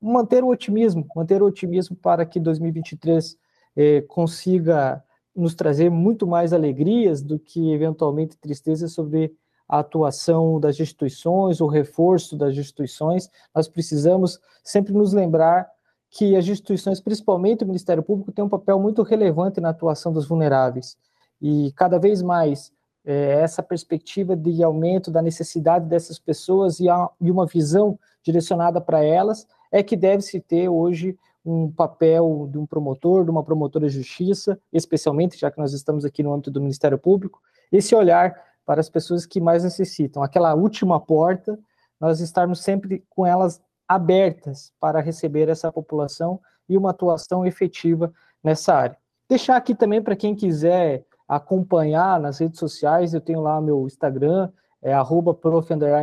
manter 0.00 0.42
o 0.42 0.48
otimismo, 0.48 1.06
manter 1.14 1.42
o 1.42 1.46
otimismo 1.46 1.94
para 1.94 2.24
que 2.24 2.40
2023 2.40 3.36
é, 3.76 4.00
consiga 4.02 5.02
nos 5.34 5.54
trazer 5.54 5.90
muito 5.90 6.26
mais 6.26 6.52
alegrias 6.52 7.22
do 7.22 7.38
que 7.38 7.72
eventualmente 7.72 8.36
tristezas 8.36 8.92
sobre 8.92 9.34
a 9.68 9.80
atuação 9.80 10.60
das 10.60 10.78
instituições, 10.78 11.60
o 11.60 11.66
reforço 11.66 12.36
das 12.36 12.56
instituições, 12.56 13.30
nós 13.54 13.66
precisamos 13.66 14.38
sempre 14.62 14.92
nos 14.92 15.12
lembrar 15.12 15.68
que 16.10 16.36
as 16.36 16.46
instituições, 16.46 17.00
principalmente 17.00 17.64
o 17.64 17.66
Ministério 17.66 18.02
Público, 18.02 18.30
tem 18.30 18.44
um 18.44 18.48
papel 18.48 18.78
muito 18.78 19.02
relevante 19.02 19.60
na 19.60 19.70
atuação 19.70 20.12
dos 20.12 20.28
vulneráveis. 20.28 20.96
E 21.42 21.72
cada 21.72 21.98
vez 21.98 22.22
mais 22.22 22.70
é, 23.04 23.40
essa 23.40 23.62
perspectiva 23.62 24.36
de 24.36 24.62
aumento 24.62 25.10
da 25.10 25.20
necessidade 25.20 25.86
dessas 25.86 26.18
pessoas 26.18 26.78
e, 26.78 26.88
a, 26.88 27.10
e 27.20 27.30
uma 27.30 27.46
visão 27.46 27.98
direcionada 28.22 28.80
para 28.80 29.02
elas 29.02 29.46
é 29.72 29.82
que 29.82 29.96
deve 29.96 30.22
se 30.22 30.40
ter 30.40 30.68
hoje 30.68 31.18
um 31.44 31.70
papel 31.70 32.48
de 32.50 32.58
um 32.58 32.66
promotor, 32.66 33.24
de 33.24 33.30
uma 33.30 33.42
promotora 33.42 33.86
de 33.86 33.94
justiça, 33.94 34.58
especialmente 34.72 35.38
já 35.38 35.50
que 35.50 35.58
nós 35.58 35.72
estamos 35.72 36.04
aqui 36.04 36.22
no 36.22 36.32
âmbito 36.32 36.50
do 36.50 36.60
Ministério 36.60 36.98
Público, 36.98 37.40
esse 37.70 37.94
olhar 37.94 38.34
para 38.64 38.80
as 38.80 38.88
pessoas 38.88 39.26
que 39.26 39.40
mais 39.40 39.62
necessitam. 39.62 40.22
Aquela 40.22 40.54
última 40.54 40.98
porta, 40.98 41.58
nós 42.00 42.20
estarmos 42.20 42.60
sempre 42.60 43.04
com 43.10 43.26
elas 43.26 43.60
abertas 43.86 44.72
para 44.80 45.00
receber 45.00 45.48
essa 45.48 45.70
população 45.70 46.40
e 46.68 46.76
uma 46.76 46.90
atuação 46.90 47.44
efetiva 47.44 48.12
nessa 48.42 48.74
área. 48.74 48.96
Deixar 49.28 49.56
aqui 49.56 49.74
também 49.74 50.02
para 50.02 50.16
quem 50.16 50.34
quiser 50.34 51.04
acompanhar 51.28 52.20
nas 52.20 52.38
redes 52.38 52.58
sociais, 52.58 53.14
eu 53.14 53.20
tenho 53.20 53.40
lá 53.40 53.60
meu 53.60 53.86
Instagram, 53.86 54.50
é 54.82 54.92
arroba 54.92 55.36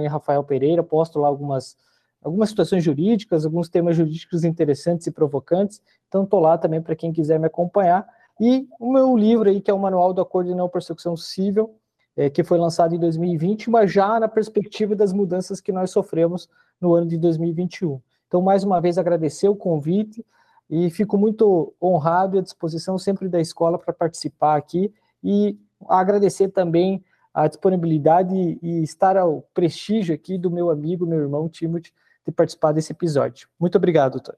Rafael 0.09 0.43
Pereira, 0.43 0.83
posto 0.83 1.19
lá 1.19 1.27
algumas, 1.27 1.77
algumas 2.21 2.49
situações 2.49 2.83
jurídicas, 2.83 3.45
alguns 3.45 3.67
temas 3.67 3.95
jurídicos 3.95 4.43
interessantes 4.43 5.07
e 5.07 5.11
provocantes, 5.11 5.81
então 6.07 6.23
estou 6.23 6.39
lá 6.39 6.57
também 6.57 6.81
para 6.81 6.95
quem 6.95 7.11
quiser 7.11 7.39
me 7.39 7.47
acompanhar. 7.47 8.07
E 8.39 8.67
o 8.79 8.91
meu 8.91 9.17
livro 9.17 9.49
aí, 9.49 9.61
que 9.61 9.69
é 9.69 9.73
o 9.73 9.79
Manual 9.79 10.13
do 10.13 10.21
Acordo 10.21 10.49
de 10.49 10.55
Não 10.55 10.69
Persecução 10.69 11.15
Civil, 11.15 11.75
é, 12.15 12.29
que 12.29 12.43
foi 12.43 12.57
lançado 12.57 12.93
em 12.93 12.99
2020, 12.99 13.69
mas 13.69 13.91
já 13.91 14.19
na 14.19 14.27
perspectiva 14.27 14.95
das 14.95 15.13
mudanças 15.13 15.61
que 15.61 15.71
nós 15.71 15.91
sofremos 15.91 16.49
no 16.79 16.93
ano 16.93 17.07
de 17.07 17.17
2021. 17.17 18.01
Então, 18.27 18.41
mais 18.41 18.63
uma 18.63 18.79
vez, 18.79 18.97
agradecer 18.97 19.47
o 19.47 19.55
convite 19.55 20.25
e 20.69 20.89
fico 20.89 21.17
muito 21.17 21.73
honrado 21.81 22.35
e 22.35 22.39
à 22.39 22.41
disposição 22.41 22.97
sempre 22.97 23.27
da 23.27 23.39
escola 23.41 23.77
para 23.77 23.93
participar 23.93 24.55
aqui 24.55 24.93
e 25.23 25.57
agradecer 25.87 26.49
também 26.49 27.03
a 27.33 27.47
disponibilidade 27.47 28.35
e 28.61 28.83
estar 28.83 29.17
ao 29.17 29.41
prestígio 29.53 30.13
aqui 30.13 30.37
do 30.37 30.51
meu 30.51 30.69
amigo, 30.69 31.05
meu 31.05 31.19
irmão 31.19 31.47
Timothy, 31.47 31.93
de 32.25 32.31
participar 32.31 32.71
desse 32.71 32.91
episódio. 32.91 33.47
Muito 33.59 33.77
obrigado, 33.77 34.13
doutor. 34.13 34.35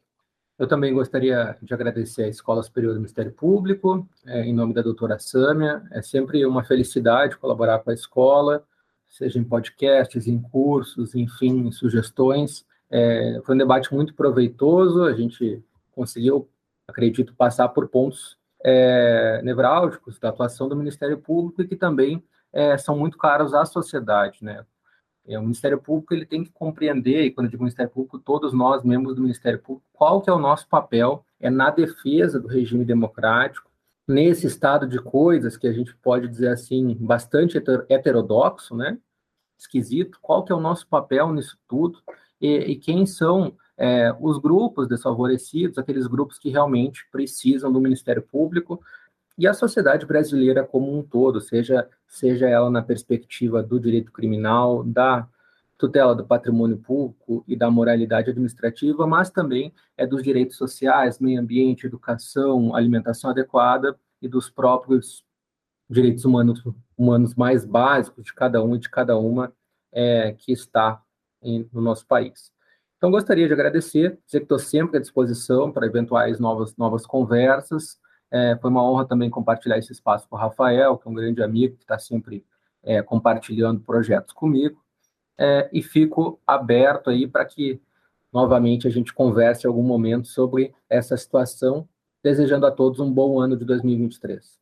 Eu 0.58 0.68
também 0.68 0.94
gostaria 0.94 1.58
de 1.62 1.74
agradecer 1.74 2.24
à 2.24 2.28
Escola 2.28 2.62
Superior 2.62 2.94
do 2.94 3.00
Ministério 3.00 3.32
Público, 3.32 4.08
é, 4.26 4.46
em 4.46 4.54
nome 4.54 4.74
da 4.74 4.82
doutora 4.82 5.18
Sâmia. 5.18 5.84
É 5.92 6.02
sempre 6.02 6.46
uma 6.46 6.64
felicidade 6.64 7.38
colaborar 7.38 7.80
com 7.80 7.90
a 7.90 7.94
escola, 7.94 8.64
seja 9.10 9.40
em 9.40 9.44
podcasts, 9.44 10.28
em 10.28 10.40
cursos, 10.40 11.16
enfim, 11.16 11.68
em 11.68 11.72
sugestões. 11.72 12.66
É, 12.90 13.42
foi 13.44 13.56
um 13.56 13.58
debate 13.58 13.94
muito 13.94 14.14
proveitoso, 14.14 15.04
a 15.04 15.14
gente 15.14 15.64
conseguiu, 15.92 16.48
acredito, 16.88 17.34
passar 17.36 17.70
por 17.70 17.88
pontos 17.90 18.38
é, 18.64 19.42
nevrálgicos 19.44 20.20
da 20.20 20.30
atuação 20.30 20.70
do 20.70 20.76
Ministério 20.76 21.18
Público 21.18 21.64
e 21.64 21.68
que 21.68 21.76
também 21.76 22.24
é, 22.52 22.78
são 22.78 22.98
muito 22.98 23.18
caros 23.18 23.54
à 23.54 23.66
sociedade, 23.66 24.38
né? 24.44 24.64
É, 25.26 25.38
o 25.40 25.42
Ministério 25.42 25.80
Público 25.80 26.14
ele 26.14 26.26
tem 26.26 26.44
que 26.44 26.52
compreender, 26.52 27.24
e 27.24 27.32
quando 27.32 27.46
eu 27.46 27.52
digo 27.52 27.64
Ministério 27.64 27.92
Público, 27.92 28.20
todos 28.20 28.54
nós, 28.54 28.84
membros 28.84 29.16
do 29.16 29.22
Ministério 29.22 29.60
Público, 29.60 29.88
qual 29.94 30.22
que 30.22 30.30
é 30.30 30.34
o 30.34 30.40
nosso 30.40 30.68
papel 30.68 31.26
é 31.40 31.50
na 31.50 31.70
defesa 31.70 32.40
do 32.40 32.48
regime 32.48 32.84
democrático, 32.84 33.72
nesse 34.08 34.48
estado 34.48 34.86
de 34.86 35.00
coisas 35.00 35.56
que 35.56 35.68
a 35.68 35.72
gente 35.72 35.96
pode 35.96 36.28
dizer 36.28 36.50
assim, 36.50 36.94
bastante 37.00 37.58
heterodoxo, 37.90 38.76
né? 38.76 38.98
esquisito, 39.58 40.20
qual 40.22 40.44
que 40.44 40.52
é 40.52 40.56
o 40.56 40.60
nosso 40.60 40.88
papel 40.88 41.32
nisso 41.32 41.58
tudo 41.68 42.00
e, 42.40 42.58
e 42.58 42.76
quem 42.76 43.06
são 43.06 43.56
é, 43.78 44.14
os 44.20 44.38
grupos 44.38 44.88
desfavorecidos, 44.88 45.78
aqueles 45.78 46.06
grupos 46.08 46.38
que 46.38 46.50
realmente 46.50 47.08
precisam 47.12 47.72
do 47.72 47.80
Ministério 47.82 48.22
Público 48.22 48.82
e 49.38 49.48
a 49.48 49.54
sociedade 49.54 50.06
brasileira 50.06 50.64
como 50.64 50.98
um 50.98 51.02
todo, 51.02 51.42
seja, 51.42 51.88
seja 52.08 52.48
ela 52.48 52.70
na 52.70 52.82
perspectiva 52.82 53.64
do 53.64 53.80
direito 53.80 54.12
criminal, 54.12 54.84
da 54.84 55.28
tutela 55.78 56.16
do 56.16 56.26
patrimônio 56.26 56.78
público 56.78 57.44
e 57.48 57.56
da 57.56 57.70
moralidade 57.70 58.30
administrativa, 58.30 59.06
mas 59.06 59.30
também 59.30 59.74
é 59.98 60.06
dos 60.06 60.24
direitos 60.24 60.56
sociais, 60.56 61.20
meio 61.20 61.42
ambiente, 61.42 61.86
educação, 61.86 62.76
alimentação 62.76 63.32
adequada 63.32 63.98
e 64.22 64.28
dos 64.28 64.50
próprios 64.50 65.26
direitos 65.90 66.24
humanos, 66.26 66.64
humanos 66.98 67.36
mais 67.36 67.66
básicos 67.66 68.24
de 68.24 68.34
cada 68.34 68.64
um 68.64 68.76
e 68.76 68.80
de 68.80 68.90
cada 68.90 69.18
uma 69.18 69.52
é, 69.92 70.34
que 70.34 70.52
está 70.52 71.02
em, 71.42 71.68
no 71.74 71.82
nosso 71.82 72.06
país. 72.08 72.52
Então, 72.98 73.12
gostaria 73.12 73.48
de 73.48 73.54
agradecer, 73.54 74.18
dizer 74.26 74.40
que 74.40 74.46
estou 74.46 74.60
sempre 74.60 74.98
à 74.98 75.02
disposição 75.02 75.72
para 75.72 75.86
eventuais 75.86 76.40
novas, 76.40 76.76
novas 76.78 77.06
conversas. 77.06 78.00
É, 78.34 78.58
foi 78.60 78.72
uma 78.72 78.84
honra 78.84 79.06
também 79.06 79.30
compartilhar 79.30 79.78
esse 79.78 79.92
espaço 79.92 80.28
com 80.28 80.36
o 80.36 80.40
Rafael, 80.40 80.98
que 80.98 81.08
é 81.08 81.12
um 81.12 81.14
grande 81.14 81.44
amigo 81.44 81.76
que 81.76 81.84
está 81.84 82.00
sempre 82.00 82.44
é, 82.82 83.00
compartilhando 83.04 83.80
projetos 83.82 84.34
comigo 84.34 84.82
é, 85.38 85.70
e 85.72 85.84
fico 85.84 86.40
aberto 86.46 87.12
aí 87.12 87.28
para 87.28 87.46
que 87.46 87.80
novamente 88.32 88.88
a 88.88 88.90
gente 88.90 89.14
converse 89.14 89.66
em 89.66 89.70
algum 89.70 89.84
momento 89.84 90.28
sobre 90.28 90.74
essa 90.90 91.16
situação, 91.16 91.88
desejando 92.24 92.66
a 92.66 92.72
todos 92.72 93.00
um 93.00 93.12
bom 93.12 93.40
ano 93.40 93.56
de 93.56 93.66
2023. 93.66 94.60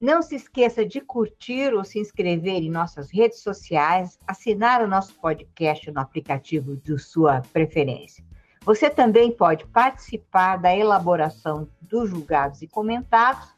Não 0.00 0.22
se 0.22 0.36
esqueça 0.36 0.86
de 0.86 1.00
curtir 1.00 1.74
ou 1.74 1.84
se 1.84 1.98
inscrever 1.98 2.62
em 2.62 2.70
nossas 2.70 3.10
redes 3.10 3.42
sociais, 3.42 4.18
assinar 4.26 4.82
o 4.82 4.88
nosso 4.88 5.14
podcast 5.20 5.90
no 5.90 6.00
aplicativo 6.00 6.76
de 6.76 6.96
sua 6.96 7.42
preferência. 7.52 8.24
Você 8.64 8.90
também 8.90 9.32
pode 9.32 9.66
participar 9.66 10.56
da 10.58 10.74
elaboração 10.74 11.66
dos 11.80 12.10
julgados 12.10 12.60
e 12.60 12.68
comentados, 12.68 13.48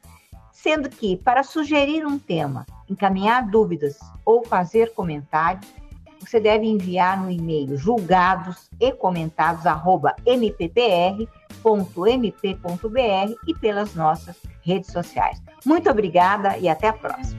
sendo 0.53 0.89
que, 0.89 1.17
para 1.17 1.43
sugerir 1.43 2.07
um 2.07 2.19
tema, 2.19 2.65
encaminhar 2.89 3.49
dúvidas 3.49 3.99
ou 4.25 4.45
fazer 4.45 4.93
comentários, 4.95 5.67
você 6.21 6.39
deve 6.39 6.67
enviar 6.67 7.21
no 7.21 7.31
e-mail 7.31 7.77
julgados 7.77 8.71
e 8.79 8.93
comentados 8.93 9.65
mppr.mp.br 10.25 10.87
e 13.47 13.55
pelas 13.55 13.95
nossas 13.95 14.37
redes 14.63 14.93
sociais. 14.93 15.43
Muito 15.67 15.91
obrigada 15.91 16.57
e 16.59 16.69
até 16.69 16.89
a 16.89 16.93
próxima. 16.93 17.39